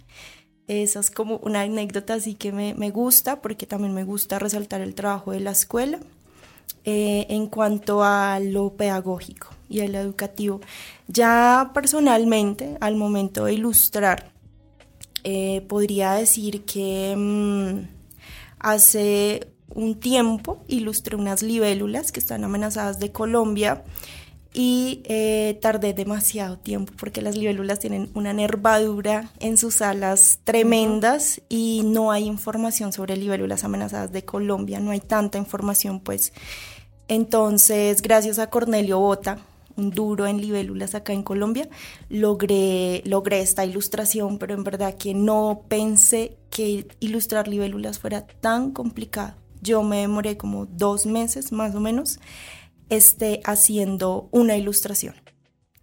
Esa 0.67 1.01
es 1.01 1.11
como 1.11 1.37
una 1.37 1.61
anécdota 1.61 2.13
así 2.13 2.35
que 2.35 2.53
me, 2.53 2.73
me 2.73 2.89
gusta 2.89 3.41
porque 3.41 3.65
también 3.65 3.93
me 3.93 4.05
gusta 4.05 4.39
resaltar 4.39 4.79
el 4.81 4.95
trabajo 4.95 5.31
de 5.31 5.41
la 5.41 5.51
escuela 5.51 5.99
eh, 6.85 7.27
en 7.29 7.47
cuanto 7.47 8.03
a 8.03 8.41
lo 8.41 8.73
pedagógico 8.75 9.47
y 9.69 9.79
a 9.79 9.87
lo 9.87 9.99
educativo. 9.99 10.59
Ya 11.07 11.71
personalmente, 11.73 12.77
al 12.81 12.97
momento 12.97 13.45
de 13.45 13.53
ilustrar, 13.53 14.33
eh, 15.23 15.61
podría 15.69 16.13
decir 16.13 16.65
que 16.65 17.15
mm, 17.15 17.87
hace 18.59 19.52
un 19.75 19.99
tiempo 19.99 20.63
ilustré 20.67 21.15
unas 21.15 21.41
libélulas 21.43 22.11
que 22.11 22.19
están 22.19 22.43
amenazadas 22.43 22.99
de 22.99 23.11
Colombia 23.11 23.83
y 24.53 25.01
eh, 25.05 25.57
tardé 25.61 25.93
demasiado 25.93 26.57
tiempo 26.57 26.93
porque 26.97 27.21
las 27.21 27.35
libélulas 27.35 27.79
tienen 27.79 28.11
una 28.13 28.33
nervadura 28.33 29.31
en 29.39 29.57
sus 29.57 29.81
alas 29.81 30.39
tremendas 30.43 31.41
y 31.49 31.81
no 31.85 32.11
hay 32.11 32.25
información 32.25 32.93
sobre 32.93 33.17
libélulas 33.17 33.63
amenazadas 33.63 34.11
de 34.11 34.23
Colombia, 34.23 34.79
no 34.79 34.91
hay 34.91 34.99
tanta 34.99 35.37
información 35.37 35.99
pues. 35.99 36.33
Entonces, 37.07 38.01
gracias 38.01 38.39
a 38.39 38.49
Cornelio 38.49 38.99
Bota, 38.99 39.39
un 39.75 39.89
duro 39.89 40.27
en 40.27 40.39
libélulas 40.39 40.93
acá 40.95 41.13
en 41.13 41.23
Colombia, 41.23 41.67
logré, 42.09 43.01
logré 43.05 43.41
esta 43.41 43.65
ilustración, 43.65 44.37
pero 44.37 44.53
en 44.53 44.63
verdad 44.63 44.95
que 44.95 45.13
no 45.13 45.63
pensé 45.67 46.37
que 46.49 46.87
ilustrar 46.99 47.47
libélulas 47.47 47.99
fuera 47.99 48.25
tan 48.25 48.71
complicado. 48.71 49.42
Yo 49.63 49.81
me 49.81 50.01
demoré 50.01 50.37
como 50.37 50.65
dos 50.65 51.05
meses 51.05 51.51
más 51.51 51.73
o 51.73 51.79
menos 51.79 52.19
esté 52.89 53.41
haciendo 53.45 54.27
una 54.31 54.57
ilustración. 54.57 55.15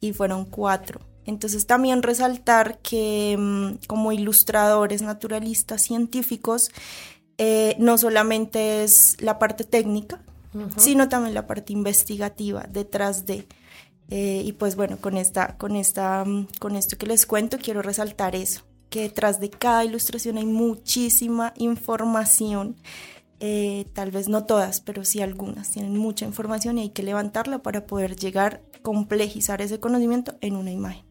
Y 0.01 0.12
fueron 0.12 0.45
cuatro. 0.45 1.01
Entonces 1.27 1.66
también 1.66 2.03
resaltar 2.03 2.79
que 2.79 3.37
mm, 3.38 3.87
como 3.87 4.12
ilustradores, 4.12 5.03
naturalistas, 5.03 5.83
científicos, 5.83 6.71
eh, 7.38 7.77
no 7.79 7.99
solamente 7.99 8.85
es 8.85 9.16
la 9.21 9.38
parte 9.38 9.64
técnica, 9.64 10.21
sino 10.77 11.09
también 11.09 11.33
la 11.33 11.47
parte 11.47 11.73
investigativa 11.73 12.66
detrás 12.69 13.25
de. 13.25 13.47
Eh, 14.09 14.43
y 14.45 14.53
pues 14.53 14.75
bueno, 14.75 14.97
con, 14.97 15.16
esta, 15.16 15.57
con, 15.57 15.77
esta, 15.77 16.25
mm, 16.25 16.49
con 16.59 16.75
esto 16.75 16.99
que 16.99 17.07
les 17.07 17.27
cuento, 17.27 17.59
quiero 17.59 17.83
resaltar 17.83 18.35
eso, 18.35 18.62
que 18.88 19.03
detrás 19.03 19.38
de 19.38 19.51
cada 19.51 19.85
ilustración 19.85 20.38
hay 20.38 20.47
muchísima 20.47 21.55
información 21.57 22.77
eh, 23.40 23.87
tal 23.94 24.11
vez 24.11 24.29
no 24.29 24.44
todas, 24.44 24.83
pero 24.83 25.05
sí 25.05 25.22
algunas, 25.22 25.70
tienen 25.70 25.96
mucha 25.96 26.26
información 26.26 26.79
y 26.79 26.83
hay 26.83 26.90
que 26.90 27.03
levantarla 27.03 27.62
para 27.62 27.87
poder 27.87 28.14
llegar, 28.14 28.62
complejizar 28.83 29.62
ese 29.62 29.81
conocimiento 29.81 30.35
en 30.42 30.57
una 30.57 30.70
imagen. 30.70 31.05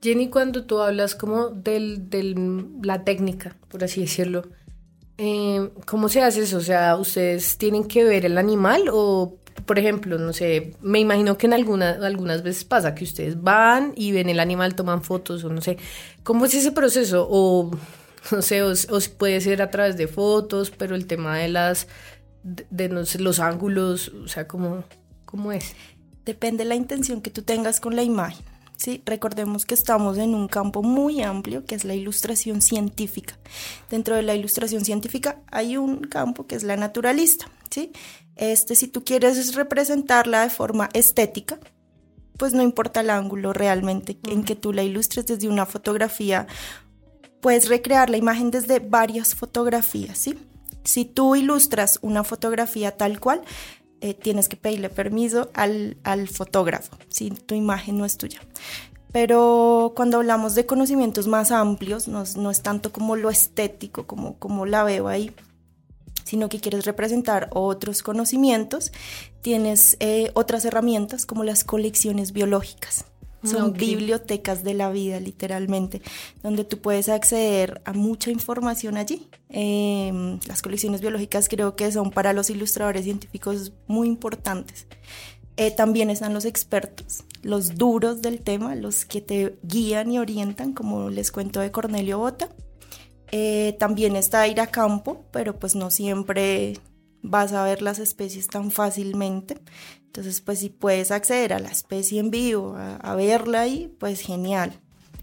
Jenny, 0.00 0.28
cuando 0.28 0.64
tú 0.64 0.78
hablas 0.78 1.16
como 1.16 1.48
de 1.48 2.34
la 2.82 3.02
técnica, 3.02 3.56
por 3.68 3.82
así 3.82 4.02
decirlo, 4.02 4.44
eh, 5.18 5.70
¿cómo 5.86 6.08
se 6.08 6.22
hace 6.22 6.42
eso? 6.42 6.58
O 6.58 6.60
sea, 6.60 6.94
¿ustedes 6.96 7.58
tienen 7.58 7.84
que 7.84 8.04
ver 8.04 8.24
el 8.24 8.38
animal 8.38 8.84
o, 8.92 9.38
por 9.64 9.78
ejemplo, 9.78 10.18
no 10.18 10.32
sé, 10.32 10.74
me 10.82 11.00
imagino 11.00 11.36
que 11.36 11.46
en 11.46 11.54
algunas 11.54 12.00
algunas 12.02 12.42
veces 12.44 12.64
pasa 12.64 12.94
que 12.94 13.02
ustedes 13.02 13.42
van 13.42 13.92
y 13.96 14.12
ven 14.12 14.28
el 14.28 14.38
animal, 14.38 14.76
toman 14.76 15.02
fotos 15.02 15.42
o 15.42 15.48
no 15.48 15.60
sé, 15.60 15.78
¿cómo 16.22 16.44
es 16.44 16.54
ese 16.54 16.70
proceso? 16.70 17.26
O 17.28 17.70
no 18.32 18.42
sé, 18.42 18.62
o, 18.62 18.74
puede 19.18 19.40
ser 19.40 19.62
a 19.62 19.70
través 19.70 19.96
de 19.96 20.08
fotos, 20.08 20.70
pero 20.70 20.94
el 20.94 21.06
tema 21.06 21.38
de 21.38 21.48
las, 21.48 21.86
de, 22.42 22.88
los 22.88 23.40
ángulos, 23.40 24.08
o 24.08 24.28
sea, 24.28 24.46
¿cómo, 24.46 24.84
¿cómo 25.24 25.52
es? 25.52 25.74
Depende 26.24 26.64
de 26.64 26.68
la 26.68 26.74
intención 26.74 27.20
que 27.20 27.30
tú 27.30 27.42
tengas 27.42 27.80
con 27.80 27.94
la 27.94 28.02
imagen. 28.02 28.44
¿sí? 28.76 29.02
Recordemos 29.06 29.64
que 29.64 29.74
estamos 29.74 30.18
en 30.18 30.34
un 30.34 30.48
campo 30.48 30.82
muy 30.82 31.22
amplio 31.22 31.64
que 31.64 31.74
es 31.74 31.84
la 31.84 31.94
ilustración 31.94 32.62
científica. 32.62 33.38
Dentro 33.90 34.16
de 34.16 34.22
la 34.22 34.34
ilustración 34.34 34.84
científica 34.84 35.40
hay 35.50 35.76
un 35.76 35.98
campo 36.00 36.46
que 36.46 36.56
es 36.56 36.62
la 36.62 36.76
naturalista. 36.76 37.48
¿sí? 37.70 37.92
Este, 38.34 38.74
si 38.74 38.88
tú 38.88 39.04
quieres 39.04 39.54
representarla 39.54 40.42
de 40.42 40.50
forma 40.50 40.88
estética, 40.92 41.58
pues 42.36 42.52
no 42.52 42.62
importa 42.62 43.00
el 43.00 43.10
ángulo 43.10 43.52
realmente 43.52 44.18
en 44.24 44.44
que 44.44 44.56
tú 44.56 44.72
la 44.72 44.82
ilustres 44.82 45.26
desde 45.26 45.48
una 45.48 45.64
fotografía 45.64 46.46
puedes 47.46 47.68
recrear 47.68 48.10
la 48.10 48.16
imagen 48.16 48.50
desde 48.50 48.80
varias 48.80 49.36
fotografías, 49.36 50.18
¿sí? 50.18 50.36
Si 50.82 51.04
tú 51.04 51.36
ilustras 51.36 52.00
una 52.02 52.24
fotografía 52.24 52.96
tal 52.96 53.20
cual, 53.20 53.40
eh, 54.00 54.14
tienes 54.14 54.48
que 54.48 54.56
pedirle 54.56 54.88
permiso 54.88 55.48
al, 55.54 55.96
fotógrafo, 56.26 56.96
si 57.08 57.30
tu 57.30 57.54
imagen 57.54 57.98
no 57.98 58.04
es 58.04 58.16
tuya. 58.16 58.40
Pero 59.12 59.92
cuando 59.94 60.16
hablamos 60.16 60.56
de 60.56 60.66
conocimientos 60.66 61.28
más 61.28 61.52
amplios, 61.52 62.08
no, 62.08 62.50
es 62.50 62.62
tanto 62.62 62.90
como 62.90 63.14
lo 63.14 63.30
estético, 63.30 64.08
como, 64.08 64.40
como 64.40 64.66
la 64.66 64.82
veo 64.82 65.06
ahí, 65.06 65.32
sino 66.24 66.48
que 66.48 66.58
quieres 66.58 66.84
representar 66.84 67.48
otros 67.52 68.02
conocimientos, 68.02 68.90
tienes 69.40 69.96
eh, 70.00 70.32
otras 70.34 70.64
herramientas 70.64 71.26
como 71.26 71.44
las 71.44 71.62
colecciones 71.62 72.32
biológicas. 72.32 73.04
Son 73.44 73.72
bibliotecas 73.74 74.64
de 74.64 74.74
la 74.74 74.90
vida, 74.90 75.20
literalmente, 75.20 76.02
donde 76.42 76.64
tú 76.64 76.78
puedes 76.78 77.08
acceder 77.08 77.80
a 77.84 77.92
mucha 77.92 78.30
información 78.30 78.96
allí. 78.96 79.28
Em, 79.48 80.40
las 80.48 80.62
colecciones 80.62 81.00
biológicas 81.00 81.48
creo 81.48 81.76
que 81.76 81.92
son 81.92 82.10
para 82.10 82.32
los 82.32 82.50
ilustradores 82.50 83.04
científicos 83.04 83.72
muy 83.86 84.08
importantes. 84.08 84.86
Eh, 85.56 85.70
también 85.70 86.10
están 86.10 86.34
los 86.34 86.44
expertos, 86.44 87.24
los 87.42 87.76
duros 87.76 88.20
del 88.20 88.40
tema, 88.40 88.74
los 88.74 89.06
que 89.06 89.20
te 89.20 89.58
guían 89.62 90.12
y 90.12 90.18
orientan, 90.18 90.72
como 90.72 91.08
les 91.08 91.32
cuento 91.32 91.60
de 91.60 91.70
Cornelio 91.70 92.18
Bota. 92.18 92.48
Eh, 93.32 93.74
también 93.78 94.16
está 94.16 94.46
ir 94.48 94.60
a 94.60 94.66
campo, 94.66 95.24
pero 95.30 95.58
pues 95.58 95.74
no 95.74 95.90
siempre 95.90 96.74
vas 97.22 97.52
a 97.52 97.64
ver 97.64 97.82
las 97.82 97.98
especies 97.98 98.48
tan 98.48 98.70
fácilmente. 98.70 99.56
Entonces, 100.16 100.40
pues 100.40 100.60
si 100.60 100.70
puedes 100.70 101.10
acceder 101.10 101.52
a 101.52 101.58
la 101.58 101.68
especie 101.68 102.20
en 102.20 102.30
vivo, 102.30 102.74
a, 102.74 103.14
verla 103.16 103.60
ahí, 103.60 103.94
pues 104.00 104.22
genial. 104.22 104.72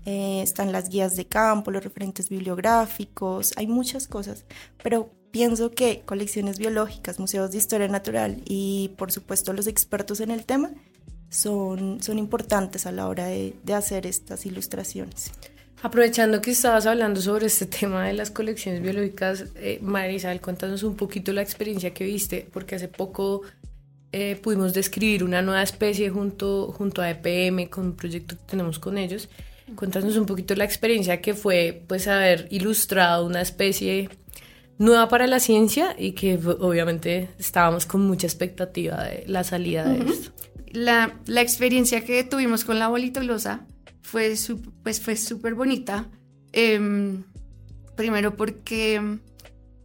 Eh, 0.05 0.43
están 0.43 0.71
las 0.71 0.87
guías 0.89 1.15
de 1.15 1.25
campo, 1.25 1.71
los 1.71 1.83
referentes 1.83 2.29
bibliográficos, 2.29 3.53
hay 3.55 3.65
muchas 3.65 4.07
cosas, 4.07 4.45
pero 4.83 5.09
pienso 5.31 5.71
que 5.71 6.03
colecciones 6.05 6.59
biológicas, 6.59 7.17
museos 7.17 7.49
de 7.49 7.57
historia 7.57 7.87
natural 7.87 8.43
y 8.45 8.91
por 8.95 9.11
supuesto 9.11 9.51
los 9.51 9.65
expertos 9.65 10.19
en 10.19 10.29
el 10.29 10.45
tema 10.45 10.69
son, 11.29 12.03
son 12.03 12.19
importantes 12.19 12.85
a 12.85 12.91
la 12.91 13.07
hora 13.07 13.25
de, 13.25 13.55
de 13.63 13.73
hacer 13.73 14.05
estas 14.05 14.45
ilustraciones. 14.45 15.31
Aprovechando 15.81 16.39
que 16.39 16.51
estabas 16.51 16.85
hablando 16.85 17.19
sobre 17.19 17.47
este 17.47 17.65
tema 17.65 18.05
de 18.05 18.13
las 18.13 18.29
colecciones 18.29 18.81
biológicas, 18.81 19.45
eh, 19.55 19.81
cuéntanos 20.39 20.83
un 20.83 20.95
poquito 20.95 21.33
la 21.33 21.41
experiencia 21.41 21.93
que 21.93 22.05
viste, 22.05 22.47
porque 22.53 22.75
hace 22.75 22.87
poco 22.87 23.41
eh, 24.13 24.39
pudimos 24.41 24.73
describir 24.75 25.23
una 25.23 25.41
nueva 25.41 25.63
especie 25.63 26.11
junto, 26.11 26.71
junto 26.71 27.01
a 27.01 27.09
EPM 27.09 27.67
con 27.67 27.87
un 27.87 27.95
proyecto 27.95 28.37
que 28.37 28.43
tenemos 28.45 28.77
con 28.77 28.99
ellos. 28.99 29.27
Cuéntanos 29.75 30.15
un 30.17 30.27
poquito 30.27 30.53
la 30.55 30.65
experiencia 30.65 31.19
que 31.19 31.33
fue 31.33 31.83
pues 31.87 32.07
haber 32.07 32.47
ilustrado 32.51 33.25
una 33.25 33.41
especie 33.41 34.09
nueva 34.77 35.07
para 35.09 35.25
la 35.25 35.39
ciencia 35.39 35.95
y 35.97 36.11
que 36.11 36.35
obviamente 36.35 37.29
estábamos 37.39 37.87
con 37.87 38.01
mucha 38.05 38.27
expectativa 38.27 39.03
de 39.03 39.23
la 39.25 39.43
salida 39.43 39.85
de 39.85 40.07
esto. 40.07 40.31
La, 40.71 41.19
la, 41.25 41.41
experiencia 41.41 42.05
que 42.05 42.23
tuvimos 42.23 42.65
con 42.65 42.77
la 42.77 42.89
bolitolosa 42.89 43.65
fue 44.01 44.35
pues 44.83 45.01
fue 45.01 45.15
súper 45.15 45.55
bonita. 45.55 46.07
Em, 46.51 47.23
primero 47.95 48.35
porque 48.35 49.19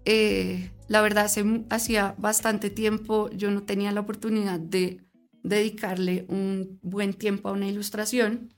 eh, 0.05 0.71
la 0.89 1.03
verdad 1.03 1.31
hacía 1.71 2.15
bastante 2.19 2.71
tiempo 2.71 3.31
yo 3.31 3.51
no 3.51 3.63
tenía 3.63 3.93
la 3.93 4.01
oportunidad 4.01 4.59
de 4.59 5.01
dedicarle 5.43 6.25
un 6.29 6.79
buen 6.83 7.15
tiempo 7.15 7.49
a 7.49 7.53
una 7.53 7.69
ilustración. 7.69 8.53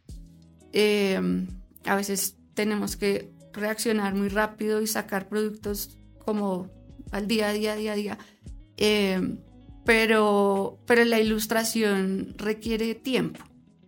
Em, 0.73 1.49
a 1.85 1.97
veces 1.97 2.37
tenemos 2.55 2.97
que 2.97 3.33
reaccionar 3.53 4.15
muy 4.15 4.29
rápido 4.29 4.81
y 4.81 4.87
sacar 4.87 5.29
productos 5.29 5.99
como 6.25 6.69
al 7.11 7.27
día 7.27 7.49
a 7.49 7.53
día, 7.53 7.75
día 7.75 7.93
a 7.93 7.97
día. 7.97 8.19
Em, 8.77 9.39
pero, 9.85 10.79
pero 10.87 11.05
la 11.05 11.19
ilustración 11.19 12.35
requiere 12.37 12.95
tiempo, 12.95 13.45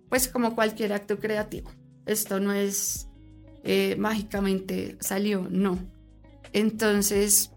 pues 0.08 0.26
como 0.26 0.54
cualquier 0.54 0.92
acto 0.92 1.18
creativo. 1.18 1.70
Esto 2.06 2.40
no 2.40 2.52
es 2.52 3.08
eh, 3.62 3.94
mágicamente 3.98 4.96
salió, 5.00 5.46
no. 5.48 5.78
Entonces, 6.52 7.51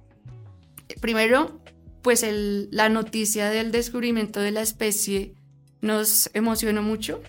primero, 1.02 1.62
pues 2.02 2.26
la 2.72 2.90
noticia 2.90 3.50
del 3.50 3.72
descubrimiento 3.72 4.40
de 4.40 4.52
la 4.52 4.62
especie 4.62 5.36
nos 5.82 6.30
emocionó 6.34 6.82
mucho, 6.82 7.22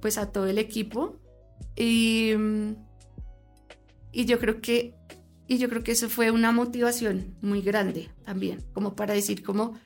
pues 0.00 0.18
a 0.18 0.32
todo 0.32 0.46
el 0.46 0.58
equipo. 0.58 1.18
Y, 1.76 2.32
y 4.12 4.24
yo 4.26 4.38
creo 4.38 4.60
que 4.60 4.94
y 5.52 5.58
yo 5.58 5.68
creo 5.68 5.82
que 5.82 5.92
eso 5.92 6.08
fue 6.08 6.30
una 6.30 6.50
motivación 6.50 7.36
muy 7.42 7.60
grande 7.60 8.08
también, 8.24 8.60
como 8.72 8.94
para 8.94 9.12
decir 9.12 9.42
como 9.42 9.78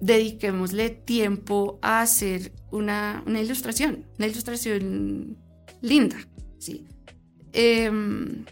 dediquémosle 0.00 0.90
tiempo 0.90 1.78
a 1.82 2.02
hacer 2.02 2.52
una, 2.70 3.24
una 3.26 3.40
ilustración, 3.40 4.06
una 4.18 4.28
ilustración 4.28 5.36
linda, 5.80 6.16
¿sí? 6.58 6.86
Em, 7.52 8.44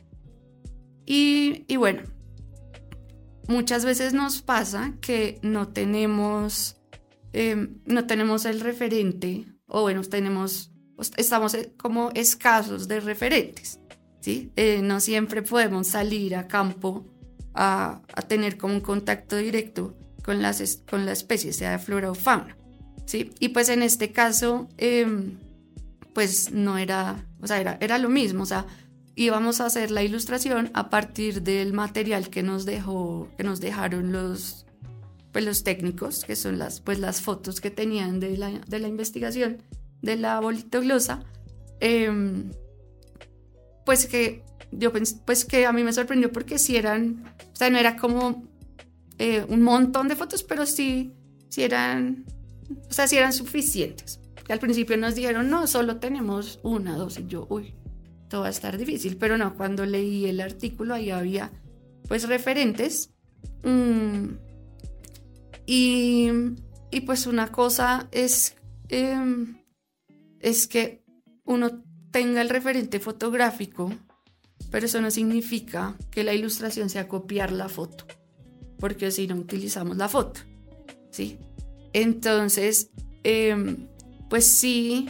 y, 1.06 1.64
y, 1.68 1.76
bueno, 1.76 2.02
muchas 3.48 3.84
veces 3.84 4.14
nos 4.14 4.42
pasa 4.42 4.94
que 5.00 5.38
no 5.42 5.68
tenemos, 5.68 6.76
em, 7.32 7.80
no 7.86 8.06
tenemos 8.06 8.44
el 8.44 8.60
referente, 8.60 9.46
o 9.66 9.82
bueno, 9.82 10.02
tenemos, 10.02 10.72
estamos 11.16 11.54
eh, 11.54 11.72
como 11.76 12.10
escasos 12.14 12.88
de 12.88 13.00
referentes. 13.00 13.80
¿sí? 14.20 14.52
Eh, 14.56 14.80
no 14.82 15.00
siempre 15.00 15.42
podemos 15.42 15.88
salir 15.88 16.36
a 16.36 16.46
campo 16.46 17.06
a, 17.54 18.00
tener 18.28 18.56
como 18.56 18.74
un 18.74 18.80
contacto 18.80 19.36
directo 19.36 19.94
con, 20.24 20.40
las, 20.40 20.82
con 20.88 21.04
la 21.04 21.12
especie, 21.12 21.52
sea 21.52 21.72
de 21.72 21.78
flora 21.78 22.10
o 22.10 22.14
fauna, 22.14 22.56
¿sí? 23.04 23.30
Y 23.40 23.48
pues 23.50 23.68
en 23.68 23.82
este 23.82 24.12
caso, 24.12 24.68
em, 24.78 25.38
pues 26.14 26.52
no 26.52 26.78
era, 26.78 27.26
o 27.40 27.46
sea, 27.46 27.60
era, 27.60 27.76
era 27.80 27.98
lo 27.98 28.08
mismo, 28.08 28.44
o 28.44 28.46
sea, 28.46 28.66
íbamos 29.14 29.60
a 29.60 29.66
hacer 29.66 29.90
la 29.90 30.02
ilustración 30.02 30.70
a 30.74 30.90
partir 30.90 31.42
del 31.42 31.72
material 31.72 32.30
que 32.30 32.42
nos 32.42 32.64
dejó, 32.64 33.28
que 33.36 33.44
nos 33.44 33.60
dejaron 33.60 34.12
los, 34.12 34.66
pues 35.32 35.44
los 35.44 35.64
técnicos, 35.64 36.24
que 36.24 36.36
son 36.36 36.58
las, 36.58 36.80
pues 36.80 36.98
las 36.98 37.20
fotos 37.20 37.60
que 37.60 37.70
tenían 37.70 38.20
de 38.20 38.36
la, 38.36 38.50
de 38.50 38.78
la 38.78 38.88
investigación 38.88 39.62
de 40.02 40.16
la 40.16 40.40
bolitoglosa. 40.40 41.24
Eh, 41.80 42.50
pues 43.84 44.06
que 44.06 44.44
yo 44.72 44.92
pues 44.92 45.44
que 45.44 45.66
a 45.66 45.72
mí 45.72 45.84
me 45.84 45.92
sorprendió 45.92 46.32
porque 46.32 46.58
sí 46.58 46.76
eran, 46.76 47.24
o 47.52 47.56
sea, 47.56 47.70
no 47.70 47.78
era 47.78 47.96
como 47.96 48.44
eh, 49.18 49.44
un 49.48 49.62
montón 49.62 50.08
de 50.08 50.16
fotos, 50.16 50.42
pero 50.42 50.66
sí, 50.66 51.14
sí 51.48 51.62
eran, 51.62 52.24
o 52.88 52.92
sea, 52.92 53.06
eran 53.12 53.32
suficientes. 53.32 54.20
Que 54.44 54.52
al 54.52 54.58
principio 54.58 54.96
nos 54.96 55.14
dijeron, 55.14 55.50
no, 55.50 55.66
solo 55.66 55.98
tenemos 55.98 56.58
una, 56.62 56.96
dos, 56.96 57.18
y 57.18 57.26
yo, 57.26 57.46
uy, 57.48 57.74
va 58.40 58.46
a 58.48 58.50
estar 58.50 58.76
difícil, 58.78 59.16
pero 59.16 59.36
no, 59.36 59.56
cuando 59.56 59.84
leí 59.86 60.26
el 60.26 60.40
artículo 60.40 60.94
ahí 60.94 61.10
había 61.10 61.50
pues 62.08 62.28
referentes. 62.28 63.10
Mm, 63.62 64.34
y, 65.66 66.30
y, 66.90 67.00
pues 67.02 67.26
una 67.26 67.52
cosa 67.52 68.08
es, 68.10 68.56
em, 68.88 69.58
es 70.40 70.66
que 70.66 71.04
uno 71.44 71.82
tenga 72.10 72.42
el 72.42 72.48
referente 72.48 73.00
fotográfico, 73.00 73.92
pero 74.70 74.86
eso 74.86 75.00
no 75.00 75.10
significa 75.10 75.96
que 76.10 76.24
la 76.24 76.34
ilustración 76.34 76.90
sea 76.90 77.08
copiar 77.08 77.52
la 77.52 77.68
foto, 77.68 78.06
porque 78.78 79.10
si 79.10 79.26
no 79.26 79.36
utilizamos 79.36 79.96
la 79.96 80.08
foto, 80.08 80.40
¿sí? 81.10 81.38
Entonces, 81.92 82.90
em, 83.22 83.86
pues 84.28 84.46
sí, 84.46 85.08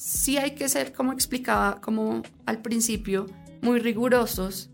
sí 0.00 0.38
hay 0.38 0.52
que 0.52 0.66
ser, 0.70 0.94
como 0.94 1.12
explicaba, 1.12 1.82
como 1.82 2.22
al 2.46 2.62
principio, 2.62 3.26
muy 3.60 3.80
rigurosos 3.80 4.70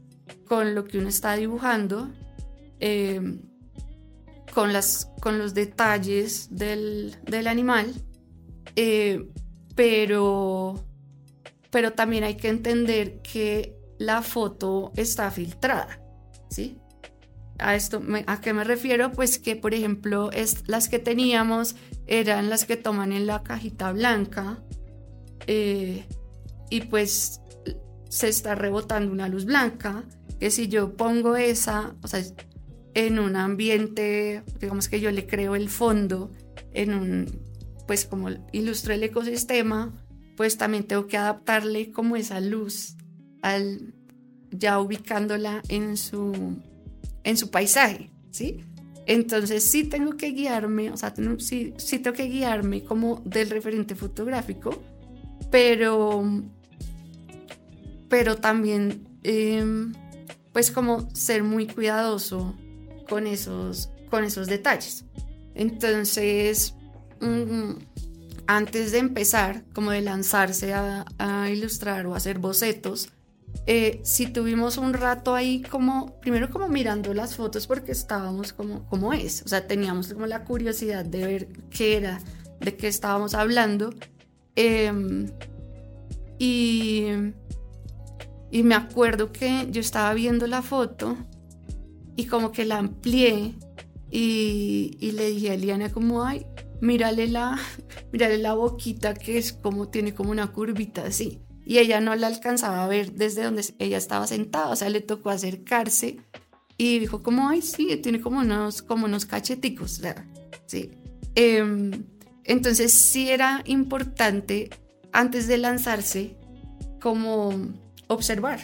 con 0.46 0.76
lo 0.76 0.84
que 0.84 0.98
uno 0.98 1.08
está 1.08 1.34
dibujando, 1.34 2.12
em, 2.78 3.42
con, 4.54 4.72
las, 4.72 5.10
con 5.20 5.38
los 5.38 5.52
detalles 5.52 6.48
del, 6.52 7.16
del 7.24 7.48
animal, 7.48 7.92
eh, 8.76 9.28
pero 9.74 10.84
pero 11.72 11.92
también 11.92 12.24
hay 12.24 12.36
que 12.36 12.48
entender 12.48 13.20
que 13.20 13.76
la 13.98 14.22
foto 14.22 14.92
está 14.96 15.30
filtrada, 15.30 16.00
¿sí? 16.48 16.78
A 17.58 17.74
esto, 17.74 18.00
¿a 18.26 18.40
qué 18.40 18.52
me 18.52 18.64
refiero? 18.64 19.12
Pues 19.12 19.38
que, 19.38 19.56
por 19.56 19.74
ejemplo, 19.74 20.30
es, 20.32 20.68
las 20.68 20.88
que 20.88 20.98
teníamos 20.98 21.74
eran 22.06 22.48
las 22.48 22.64
que 22.64 22.76
toman 22.76 23.12
en 23.12 23.26
la 23.26 23.42
cajita 23.42 23.92
blanca 23.92 24.62
eh, 25.46 26.04
y 26.70 26.80
pues 26.82 27.40
se 28.08 28.28
está 28.28 28.54
rebotando 28.54 29.12
una 29.12 29.28
luz 29.28 29.44
blanca, 29.44 30.04
que 30.38 30.50
si 30.50 30.68
yo 30.68 30.96
pongo 30.96 31.36
esa, 31.36 31.94
o 32.02 32.08
sea, 32.08 32.22
en 32.94 33.18
un 33.18 33.36
ambiente, 33.36 34.42
digamos 34.60 34.88
que 34.88 35.00
yo 35.00 35.10
le 35.10 35.26
creo 35.26 35.54
el 35.54 35.68
fondo, 35.68 36.30
en 36.72 36.94
un, 36.94 37.26
pues 37.86 38.06
como 38.06 38.28
ilustro 38.52 38.94
el 38.94 39.02
ecosistema, 39.02 39.92
pues 40.36 40.56
también 40.56 40.84
tengo 40.84 41.06
que 41.06 41.16
adaptarle 41.16 41.92
como 41.92 42.16
esa 42.16 42.40
luz 42.40 42.96
al 43.42 43.94
ya 44.50 44.80
ubicándola 44.80 45.62
en 45.68 45.96
su 45.96 46.56
en 47.24 47.36
su 47.36 47.50
paisaje, 47.50 48.10
¿sí? 48.30 48.60
Entonces 49.06 49.64
sí 49.64 49.84
tengo 49.84 50.16
que 50.16 50.30
guiarme, 50.30 50.90
o 50.90 50.96
sea, 50.96 51.14
sí, 51.38 51.74
sí 51.76 51.98
tengo 51.98 52.16
que 52.16 52.28
guiarme 52.28 52.82
como 52.82 53.22
del 53.24 53.50
referente 53.50 53.94
fotográfico, 53.94 54.82
pero 55.50 56.24
pero 58.08 58.36
también 58.36 59.08
em, 59.22 59.92
pues 60.52 60.70
como 60.70 61.08
ser 61.14 61.42
muy 61.42 61.66
cuidadoso 61.66 62.54
con 63.08 63.26
esos 63.26 63.90
con 64.10 64.24
esos 64.24 64.46
detalles. 64.46 65.04
Entonces, 65.54 66.74
mm, 67.20 67.72
antes 68.46 68.92
de 68.92 68.98
empezar, 68.98 69.64
como 69.72 69.90
de 69.90 70.02
lanzarse 70.02 70.74
a, 70.74 71.04
ilustrar 71.50 72.06
o 72.06 72.14
hacer 72.14 72.38
bocetos, 72.38 73.08
eh, 73.66 74.00
si 74.04 74.26
tuvimos 74.26 74.76
un 74.76 74.92
rato 74.92 75.34
ahí 75.34 75.62
como, 75.62 76.20
primero 76.20 76.50
como 76.50 76.68
mirando 76.68 77.14
las 77.14 77.36
fotos 77.36 77.66
porque 77.66 77.92
estábamos 77.92 78.52
como, 78.52 78.86
como 78.88 79.12
es, 79.12 79.42
o 79.42 79.48
sea, 79.48 79.66
teníamos 79.66 80.12
como 80.12 80.26
la 80.26 80.44
curiosidad 80.44 81.04
de 81.04 81.26
ver 81.26 81.48
qué 81.70 81.96
era, 81.96 82.20
de 82.60 82.76
qué 82.76 82.88
estábamos 82.88 83.34
hablando. 83.34 83.90
Em, 84.56 85.30
y, 86.38 87.04
y 88.50 88.62
me 88.62 88.74
acuerdo 88.74 89.32
que 89.32 89.68
yo 89.70 89.80
estaba 89.80 90.12
viendo 90.14 90.46
la 90.46 90.62
foto 90.62 91.16
y 92.16 92.26
como 92.26 92.52
que 92.52 92.64
la 92.64 92.78
amplié 92.78 93.54
y, 94.10 94.96
y 94.98 95.12
le 95.12 95.30
dije 95.30 95.50
a 95.50 95.54
Eliana 95.54 95.92
como, 95.92 96.24
ay, 96.24 96.46
mírale 96.80 97.26
la, 97.28 97.58
mírale 98.12 98.38
la 98.38 98.54
boquita 98.54 99.14
que 99.14 99.38
es 99.38 99.52
como, 99.52 99.88
tiene 99.88 100.14
como 100.14 100.30
una 100.30 100.52
curvita 100.52 101.04
así. 101.04 101.42
Y 101.64 101.78
ella 101.78 102.00
no 102.00 102.14
la 102.14 102.28
alcanzaba 102.28 102.84
a 102.84 102.88
ver 102.88 103.12
desde 103.12 103.42
donde 103.42 103.64
ella 103.78 103.98
estaba 103.98 104.26
sentada, 104.26 104.70
o 104.70 104.76
sea, 104.76 104.88
le 104.88 105.00
tocó 105.00 105.30
acercarse 105.30 106.18
y 106.78 106.98
dijo 106.98 107.22
como, 107.22 107.48
ay, 107.48 107.60
sí, 107.62 107.96
tiene 107.96 108.20
como 108.20 108.40
unos, 108.40 108.82
como 108.82 109.06
unos 109.06 109.26
cacheticos, 109.26 110.00
Sí. 110.66 110.90
Em, 111.34 112.04
entonces 112.46 112.92
sí 112.92 113.28
era 113.28 113.62
importante, 113.66 114.70
antes 115.12 115.48
de 115.48 115.58
lanzarse, 115.58 116.36
como, 117.00 117.52
observar, 118.06 118.60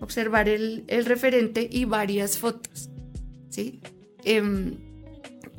observar 0.00 0.48
el, 0.48 0.84
referente 1.04 1.68
y 1.70 1.84
varias 1.84 2.38
fotos, 2.38 2.90
¿sí? 3.50 3.80
Em, 4.24 4.76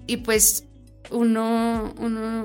y 0.07 0.17
pues 0.17 0.65
uno, 1.11 1.93
uno, 1.99 2.43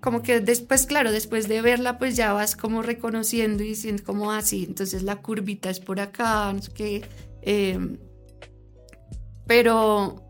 como 0.00 0.22
que 0.22 0.40
después, 0.40 0.86
claro, 0.86 1.12
después 1.12 1.48
de 1.48 1.60
verla, 1.60 1.98
pues 1.98 2.16
ya 2.16 2.32
vas 2.32 2.56
como 2.56 2.82
reconociendo 2.82 3.62
y 3.62 3.68
diciendo 3.68 4.02
como 4.04 4.32
así, 4.32 4.62
ah, 4.62 4.68
entonces 4.68 5.02
la 5.02 5.16
curvita 5.16 5.70
es 5.70 5.80
por 5.80 6.00
acá, 6.00 6.52
no 6.52 6.62
sé 6.62 6.72
qué. 6.72 7.04
Em, 7.42 7.98
pero, 9.46 10.22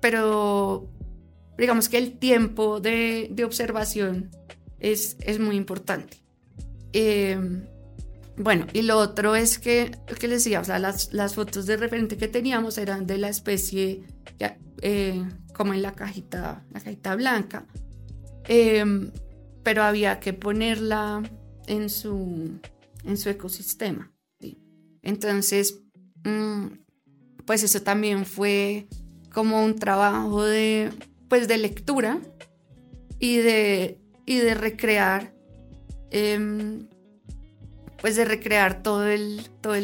pero 0.00 0.88
digamos 1.58 1.88
que 1.88 1.98
el 1.98 2.18
tiempo 2.18 2.80
de, 2.80 3.28
de 3.30 3.44
observación 3.44 4.30
es, 4.80 5.16
es, 5.20 5.38
muy 5.38 5.56
importante. 5.56 6.18
Em, 6.92 7.64
bueno, 8.36 8.66
y 8.72 8.82
lo 8.82 8.98
otro 8.98 9.36
es 9.36 9.58
que, 9.58 9.96
que 10.18 10.28
les 10.28 10.44
decía, 10.44 10.60
o 10.60 10.64
sea, 10.64 10.78
las, 10.78 11.12
las, 11.12 11.34
fotos 11.34 11.66
de 11.66 11.76
referente 11.76 12.16
que 12.16 12.28
teníamos 12.28 12.78
eran 12.78 13.06
de 13.06 13.18
la 13.18 13.28
especie, 13.28 14.02
eh, 14.82 15.24
como 15.54 15.72
en 15.72 15.82
la 15.82 15.92
cajita, 15.92 16.64
la 16.72 16.80
cajita 16.80 17.14
blanca, 17.14 17.66
em, 18.46 19.10
pero 19.62 19.84
había 19.84 20.20
que 20.20 20.32
ponerla 20.32 21.22
en 21.66 21.88
su, 21.88 22.58
en 23.04 23.16
su 23.16 23.30
ecosistema. 23.30 24.12
Entonces, 25.02 25.82
mm, 26.24 26.66
pues 27.44 27.62
eso 27.62 27.82
también 27.82 28.26
fue 28.26 28.88
como 29.32 29.64
un 29.64 29.76
trabajo 29.76 30.44
de, 30.44 30.90
pues 31.34 31.48
de 31.48 31.58
lectura 31.58 32.20
y 33.18 33.38
de, 33.38 33.98
y 34.24 34.38
de 34.38 34.54
recrear. 34.54 35.34
Eh, 36.12 36.78
pues 38.00 38.14
de 38.14 38.24
recrear 38.24 38.84
todo 38.84 39.08
el, 39.08 39.40
todo 39.60 39.74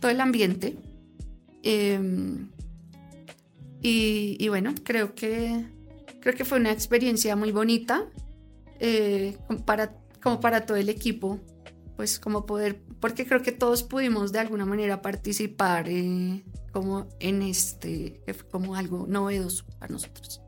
todo 0.00 0.10
el 0.10 0.20
ambiente. 0.20 0.76
Em, 1.62 2.48
y, 3.80 4.48
bueno, 4.48 4.74
creo 4.82 5.14
que, 5.14 5.64
creo 6.18 6.34
que 6.34 6.44
fue 6.44 6.58
una 6.58 6.72
experiencia 6.72 7.36
muy 7.36 7.52
bonita 7.52 8.10
eh, 8.80 9.36
para, 9.64 9.94
como 10.20 10.40
para 10.40 10.66
todo 10.66 10.76
el 10.76 10.88
equipo, 10.88 11.38
pues 11.94 12.18
como 12.18 12.46
poder, 12.46 12.82
porque 12.98 13.26
creo 13.26 13.42
que 13.42 13.52
todos 13.52 13.84
pudimos 13.84 14.32
de 14.32 14.40
alguna 14.40 14.66
manera 14.66 15.02
participar 15.02 15.88
eh, 15.88 16.42
como 16.72 17.06
en 17.20 17.42
este, 17.42 18.20
como 18.50 18.74
algo 18.74 19.06
novedoso 19.06 19.64
para 19.78 19.92
nosotros. 19.92 20.42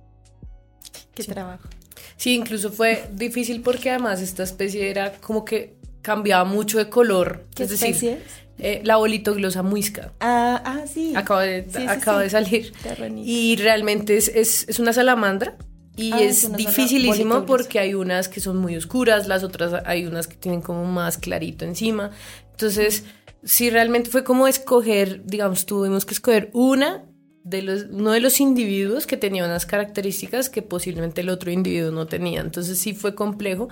Qué 1.26 1.32
trabajo. 1.32 1.68
Sí, 2.16 2.34
incluso 2.34 2.70
fue 2.70 3.08
difícil 3.12 3.60
porque 3.60 3.90
además 3.90 4.20
esta 4.20 4.42
especie 4.42 4.90
era 4.90 5.12
como 5.14 5.44
que 5.44 5.74
cambiaba 6.02 6.44
mucho 6.44 6.78
de 6.78 6.88
color. 6.88 7.44
¿Qué 7.54 7.64
es 7.64 7.70
decir, 7.70 7.88
es? 7.88 8.22
Eh, 8.58 8.80
la 8.84 8.96
bolitoglosa 8.96 9.62
muisca. 9.62 10.12
Ah, 10.20 10.62
ah 10.64 10.86
sí. 10.92 11.12
Acaba 11.14 11.42
de, 11.42 11.62
de 11.62 12.30
salir. 12.30 12.72
Y 13.16 13.56
realmente 13.56 14.16
es, 14.16 14.28
es, 14.28 14.68
es, 14.68 14.78
una 14.78 14.92
salamandra. 14.92 15.56
Y 15.96 16.12
ah, 16.12 16.22
es, 16.22 16.56
dificilísimo 16.56 17.44
porque 17.46 17.78
hay 17.78 17.94
unas 17.94 18.28
que 18.28 18.40
son 18.40 18.56
muy 18.56 18.76
oscuras, 18.76 19.26
las 19.26 19.42
otras 19.42 19.82
hay 19.84 20.06
unas 20.06 20.28
que 20.28 20.36
tienen 20.36 20.60
como 20.60 20.84
más 20.84 21.18
clarito 21.18 21.64
encima. 21.64 22.10
Entonces, 22.52 23.04
sí, 23.44 23.70
realmente 23.70 24.10
fue 24.10 24.24
como 24.24 24.46
escoger, 24.46 25.24
digamos, 25.24 25.66
tuvimos 25.66 26.04
que 26.04 26.14
escoger 26.14 26.50
una 26.52 27.04
de 27.44 27.62
los, 27.62 27.86
uno 27.90 28.12
de 28.12 28.20
los 28.20 28.40
individuos 28.40 29.06
que 29.06 29.16
tenía 29.16 29.44
unas 29.44 29.66
características 29.66 30.50
que 30.50 30.62
posiblemente 30.62 31.20
el 31.22 31.30
otro 31.30 31.50
individuo 31.50 31.90
no 31.90 32.06
tenía. 32.06 32.40
Entonces 32.40 32.78
sí 32.78 32.94
fue 32.94 33.14
complejo. 33.14 33.68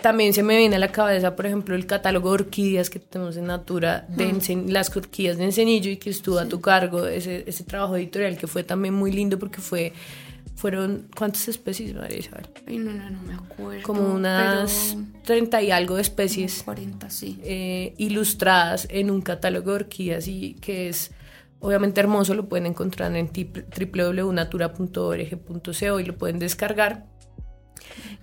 También 0.00 0.32
se 0.32 0.42
me 0.42 0.56
viene 0.56 0.76
a 0.76 0.78
la 0.78 0.92
cabeza, 0.92 1.36
por 1.36 1.44
ejemplo, 1.46 1.74
el 1.74 1.86
catálogo 1.86 2.30
de 2.30 2.34
orquídeas 2.34 2.88
que 2.88 2.98
tenemos 2.98 3.36
en 3.36 3.46
Natura, 3.46 4.06
de 4.08 4.64
las 4.68 4.96
orquídeas 4.96 5.36
de 5.36 5.44
Encenillo 5.44 5.90
y 5.90 5.98
que 5.98 6.08
estuvo 6.08 6.38
a 6.38 6.46
tu 6.46 6.60
cargo, 6.60 7.06
ese, 7.06 7.44
ese 7.46 7.64
trabajo 7.64 7.96
editorial 7.96 8.38
que 8.38 8.46
fue 8.46 8.64
también 8.64 8.94
muy 8.94 9.12
lindo 9.12 9.38
porque 9.38 9.60
fue 9.60 9.92
fueron, 10.56 11.08
¿cuántas 11.14 11.48
especies, 11.48 11.94
María 11.94 12.18
Isabel? 12.18 12.46
Ay, 12.66 12.78
no, 12.78 12.92
no, 12.92 13.10
no 13.10 13.22
me 13.22 13.34
acuerdo. 13.34 13.82
Como 13.82 14.14
unas 14.14 14.96
30 15.24 15.62
y 15.62 15.70
algo 15.70 15.96
de 15.96 16.02
especies. 16.02 16.62
40, 16.62 17.10
sí. 17.10 17.38
Eh, 17.42 17.92
ilustradas 17.98 18.86
en 18.90 19.10
un 19.10 19.20
catálogo 19.20 19.72
de 19.72 19.76
orquídeas 19.76 20.26
y 20.28 20.54
que 20.54 20.88
es 20.88 21.10
obviamente 21.64 22.00
hermoso, 22.00 22.34
lo 22.34 22.46
pueden 22.46 22.66
encontrar 22.66 23.16
en 23.16 23.30
www.natura.org.co 23.32 26.00
y 26.00 26.04
lo 26.04 26.18
pueden 26.18 26.38
descargar. 26.38 27.06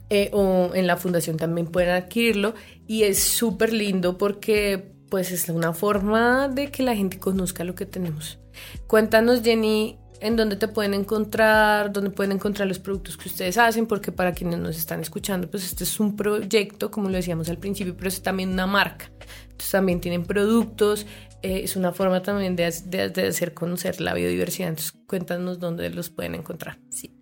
Eh, 0.10 0.30
o 0.32 0.72
en 0.76 0.86
la 0.86 0.98
fundación 0.98 1.38
también 1.38 1.68
pueden 1.68 1.90
adquirirlo 1.90 2.54
y 2.86 3.04
es 3.04 3.24
súper 3.24 3.74
lindo 3.74 4.18
porque 4.18 4.94
pues 5.10 5.32
es 5.32 5.50
una 5.50 5.74
forma 5.74 6.50
de 6.50 6.70
que 6.70 6.84
la 6.84 6.96
gente 6.96 7.18
conozca 7.18 7.64
lo 7.64 7.76
que 7.76 7.86
tenemos. 7.86 8.40
Cuéntanos 8.88 9.42
Jenny 9.42 9.98
en 10.20 10.36
dónde 10.36 10.56
te 10.56 10.68
pueden 10.68 10.94
encontrar, 10.94 11.92
dónde 11.92 12.12
pueden 12.12 12.34
encontrar 12.34 12.68
los 12.68 12.78
productos 12.78 13.18
que 13.18 13.28
ustedes 13.28 13.58
hacen, 13.58 13.88
porque 13.88 14.12
para 14.12 14.34
quienes 14.34 14.60
nos 14.60 14.78
están 14.78 15.02
escuchando, 15.02 15.50
pues 15.50 15.66
este 15.66 15.84
es 15.84 16.00
un 16.00 16.16
proyecto, 16.16 16.92
como 16.92 17.10
lo 17.10 17.16
decíamos 17.16 17.50
al 17.50 17.58
principio, 17.58 17.96
pero 17.98 18.08
es 18.08 18.22
también 18.22 18.50
una 18.50 18.68
marca. 18.68 19.12
Entonces 19.44 19.72
también 19.72 20.00
tienen 20.00 20.24
productos, 20.24 21.08
eh, 21.44 21.62
es 21.64 21.76
una 21.76 21.92
forma 21.92 22.22
también 22.22 22.56
de, 22.56 22.66
hacer 22.66 23.54
conocer 23.54 24.02
la 24.02 24.14
biodiversidad. 24.14 24.70
Entonces, 24.70 24.94
cuéntanos 25.08 25.60
dónde 25.60 25.90
los 25.90 26.10
pueden 26.10 26.36
encontrar. 26.36 26.80
Sí. 26.90 27.16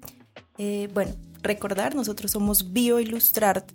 Eh, 0.58 0.90
bueno, 0.94 1.14
recordar, 1.42 1.96
nosotros 1.96 2.32
somos 2.32 2.74
BioIllustrarte. 2.74 3.74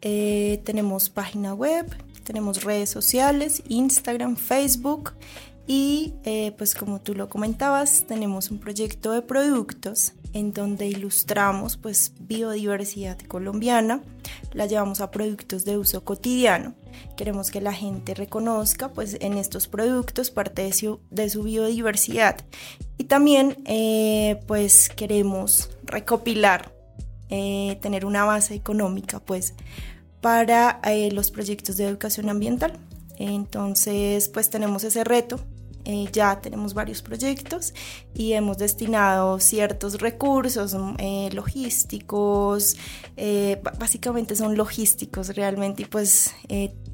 Eh, 0.00 0.60
tenemos 0.64 1.10
página 1.10 1.54
web, 1.54 1.86
tenemos 2.24 2.64
redes 2.64 2.90
sociales, 2.90 3.62
Instagram, 3.68 4.36
Facebook 4.36 5.12
y 5.66 6.14
eh, 6.24 6.52
pues 6.58 6.74
como 6.74 7.00
tú 7.00 7.14
lo 7.14 7.28
comentabas, 7.28 8.04
tenemos 8.08 8.50
un 8.50 8.58
proyecto 8.58 9.12
de 9.12 9.22
productos 9.22 10.14
en 10.32 10.52
donde 10.52 10.86
ilustramos 10.88 11.76
pues 11.76 12.12
biodiversidad 12.18 13.18
colombiana, 13.20 14.02
la 14.52 14.66
llevamos 14.66 15.00
a 15.00 15.10
productos 15.10 15.64
de 15.64 15.78
uso 15.78 16.04
cotidiano. 16.04 16.74
Queremos 17.16 17.50
que 17.50 17.60
la 17.60 17.72
gente 17.72 18.14
reconozca 18.14 18.92
pues 18.92 19.16
en 19.20 19.38
estos 19.38 19.68
productos 19.68 20.30
parte 20.30 20.62
de 20.62 20.72
su, 21.30 21.42
biodiversidad 21.42 22.36
y 22.98 23.04
también 23.04 23.56
eh, 23.66 24.40
pues 24.46 24.88
queremos 24.88 25.70
recopilar, 25.84 26.72
eh, 27.28 27.78
tener 27.80 28.04
una 28.04 28.24
base 28.24 28.54
económica 28.54 29.20
pues 29.20 29.54
para 30.20 30.80
los 31.10 31.30
proyectos 31.30 31.76
de 31.76 31.88
educación 31.88 32.28
ambiental. 32.28 32.78
Entonces, 33.18 34.28
pues 34.28 34.50
tenemos 34.50 34.84
ese 34.84 35.04
reto. 35.04 35.40
Eh, 35.84 36.08
ya 36.12 36.40
tenemos 36.40 36.74
varios 36.74 37.02
proyectos 37.02 37.74
y 38.14 38.34
hemos 38.34 38.58
destinado 38.58 39.40
ciertos 39.40 40.00
recursos 40.00 40.74
mm, 40.74 40.94
eh, 40.98 41.30
logísticos, 41.32 42.76
eh, 43.16 43.60
básicamente 43.78 44.36
son 44.36 44.56
logísticos 44.56 45.34
realmente 45.34 45.82
y 45.82 45.86
pues 45.86 46.34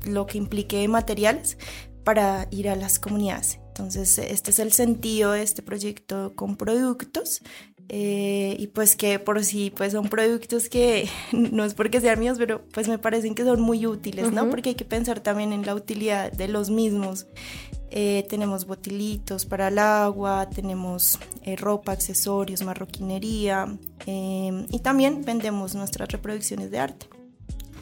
lo 0.04 0.26
que 0.26 0.38
implique 0.38 0.86
materiales 0.88 1.58
para 2.02 2.48
ir 2.50 2.70
a 2.70 2.76
las 2.76 2.98
comunidades. 2.98 3.58
Entonces, 3.68 4.18
este 4.18 4.50
es 4.50 4.58
el 4.58 4.72
sentido 4.72 5.32
de 5.32 5.42
este 5.42 5.62
proyecto 5.62 6.32
con 6.34 6.56
productos. 6.56 7.42
y 7.90 8.66
pues 8.74 8.96
que 8.96 9.18
por 9.18 9.42
sí 9.44 9.72
pues 9.74 9.92
son 9.92 10.08
productos 10.08 10.68
que 10.68 11.08
no 11.32 11.64
es 11.64 11.72
porque 11.72 12.02
sean 12.02 12.20
míos 12.20 12.36
pero 12.38 12.62
pues 12.74 12.86
me 12.86 12.98
parecen 12.98 13.34
que 13.34 13.44
son 13.44 13.62
muy 13.62 13.86
útiles 13.86 14.30
no 14.30 14.50
porque 14.50 14.70
hay 14.70 14.74
que 14.74 14.84
pensar 14.84 15.20
también 15.20 15.54
en 15.54 15.64
la 15.64 15.74
utilidad 15.74 16.30
de 16.30 16.48
los 16.48 16.68
mismos 16.68 17.26
eh, 17.90 18.26
tenemos 18.28 18.66
botilitos 18.66 19.46
para 19.46 19.68
el 19.68 19.78
agua, 19.78 20.48
tenemos 20.50 21.18
eh, 21.42 21.56
ropa, 21.56 21.92
accesorios, 21.92 22.62
marroquinería 22.62 23.78
em, 24.06 24.66
y 24.70 24.80
también 24.80 25.24
vendemos 25.24 25.74
nuestras 25.74 26.10
reproducciones 26.10 26.70
de 26.70 26.78
arte. 26.78 27.06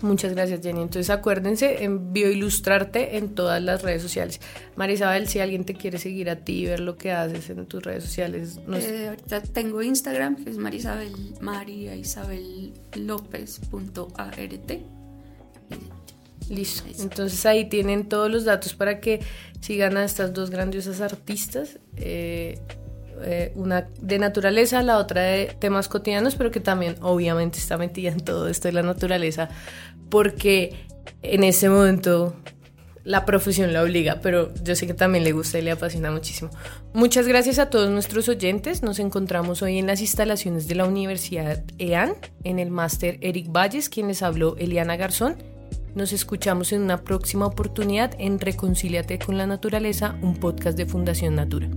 Muchas 0.02 0.34
gracias 0.34 0.60
Jenny. 0.62 0.82
Entonces 0.82 1.10
acuérdense 1.10 1.82
en 1.84 2.12
Bioilustrarte 2.12 3.16
en 3.16 3.34
todas 3.34 3.62
las 3.62 3.82
redes 3.82 4.02
sociales. 4.02 4.40
Marisabel, 4.76 5.26
si 5.26 5.40
alguien 5.40 5.64
te 5.64 5.74
quiere 5.74 5.98
seguir 5.98 6.28
a 6.30 6.36
ti 6.36 6.62
y 6.62 6.66
ver 6.66 6.80
lo 6.80 6.96
que 6.96 7.12
haces 7.12 7.50
en 7.50 7.66
tus 7.66 7.82
redes 7.82 8.04
sociales. 8.04 8.60
Eh, 8.72 9.08
ahorita 9.08 9.40
tengo 9.42 9.82
Instagram 9.82 10.36
que 10.36 10.50
es 10.50 10.58
Marisabel 10.58 11.34
María 11.40 11.96
Isabel 11.96 12.74
Listo. 16.48 16.84
Entonces 17.02 17.44
ahí 17.46 17.64
tienen 17.68 18.08
todos 18.08 18.30
los 18.30 18.44
datos 18.44 18.74
para 18.74 19.00
que 19.00 19.20
sigan 19.60 19.96
a 19.96 20.04
estas 20.04 20.32
dos 20.32 20.50
grandiosas 20.50 21.00
artistas. 21.00 21.78
Eh, 21.96 22.58
eh, 23.22 23.52
una 23.54 23.88
de 24.00 24.18
naturaleza, 24.18 24.82
la 24.82 24.98
otra 24.98 25.22
de 25.22 25.56
temas 25.58 25.88
cotidianos, 25.88 26.36
pero 26.36 26.50
que 26.50 26.60
también 26.60 26.96
obviamente 27.00 27.58
está 27.58 27.78
metida 27.78 28.10
en 28.10 28.20
todo 28.20 28.48
esto 28.48 28.68
de 28.68 28.72
la 28.72 28.82
naturaleza, 28.82 29.48
porque 30.10 30.74
en 31.22 31.42
ese 31.42 31.68
momento 31.70 32.36
la 33.04 33.24
profesión 33.24 33.72
la 33.72 33.82
obliga, 33.82 34.18
pero 34.20 34.52
yo 34.62 34.74
sé 34.74 34.86
que 34.86 34.92
también 34.92 35.24
le 35.24 35.32
gusta 35.32 35.58
y 35.58 35.62
le 35.62 35.70
apasiona 35.70 36.10
muchísimo. 36.10 36.50
Muchas 36.92 37.26
gracias 37.26 37.58
a 37.58 37.70
todos 37.70 37.88
nuestros 37.88 38.28
oyentes. 38.28 38.82
Nos 38.82 38.98
encontramos 38.98 39.62
hoy 39.62 39.78
en 39.78 39.86
las 39.86 40.00
instalaciones 40.00 40.68
de 40.68 40.74
la 40.74 40.84
Universidad 40.84 41.64
EAN, 41.78 42.14
en 42.44 42.58
el 42.58 42.70
máster 42.70 43.18
Eric 43.22 43.50
Valles, 43.50 43.88
quien 43.88 44.08
les 44.08 44.22
habló 44.22 44.56
Eliana 44.58 44.96
Garzón 44.96 45.55
Nos 45.96 46.12
escuchamos 46.12 46.72
en 46.72 46.82
una 46.82 46.98
próxima 46.98 47.46
oportunidad 47.46 48.14
en 48.18 48.38
Reconcíliate 48.38 49.18
con 49.18 49.38
la 49.38 49.46
Naturaleza, 49.46 50.18
un 50.20 50.36
podcast 50.36 50.76
de 50.76 50.84
Fundación 50.84 51.36
Natura. 51.36 51.70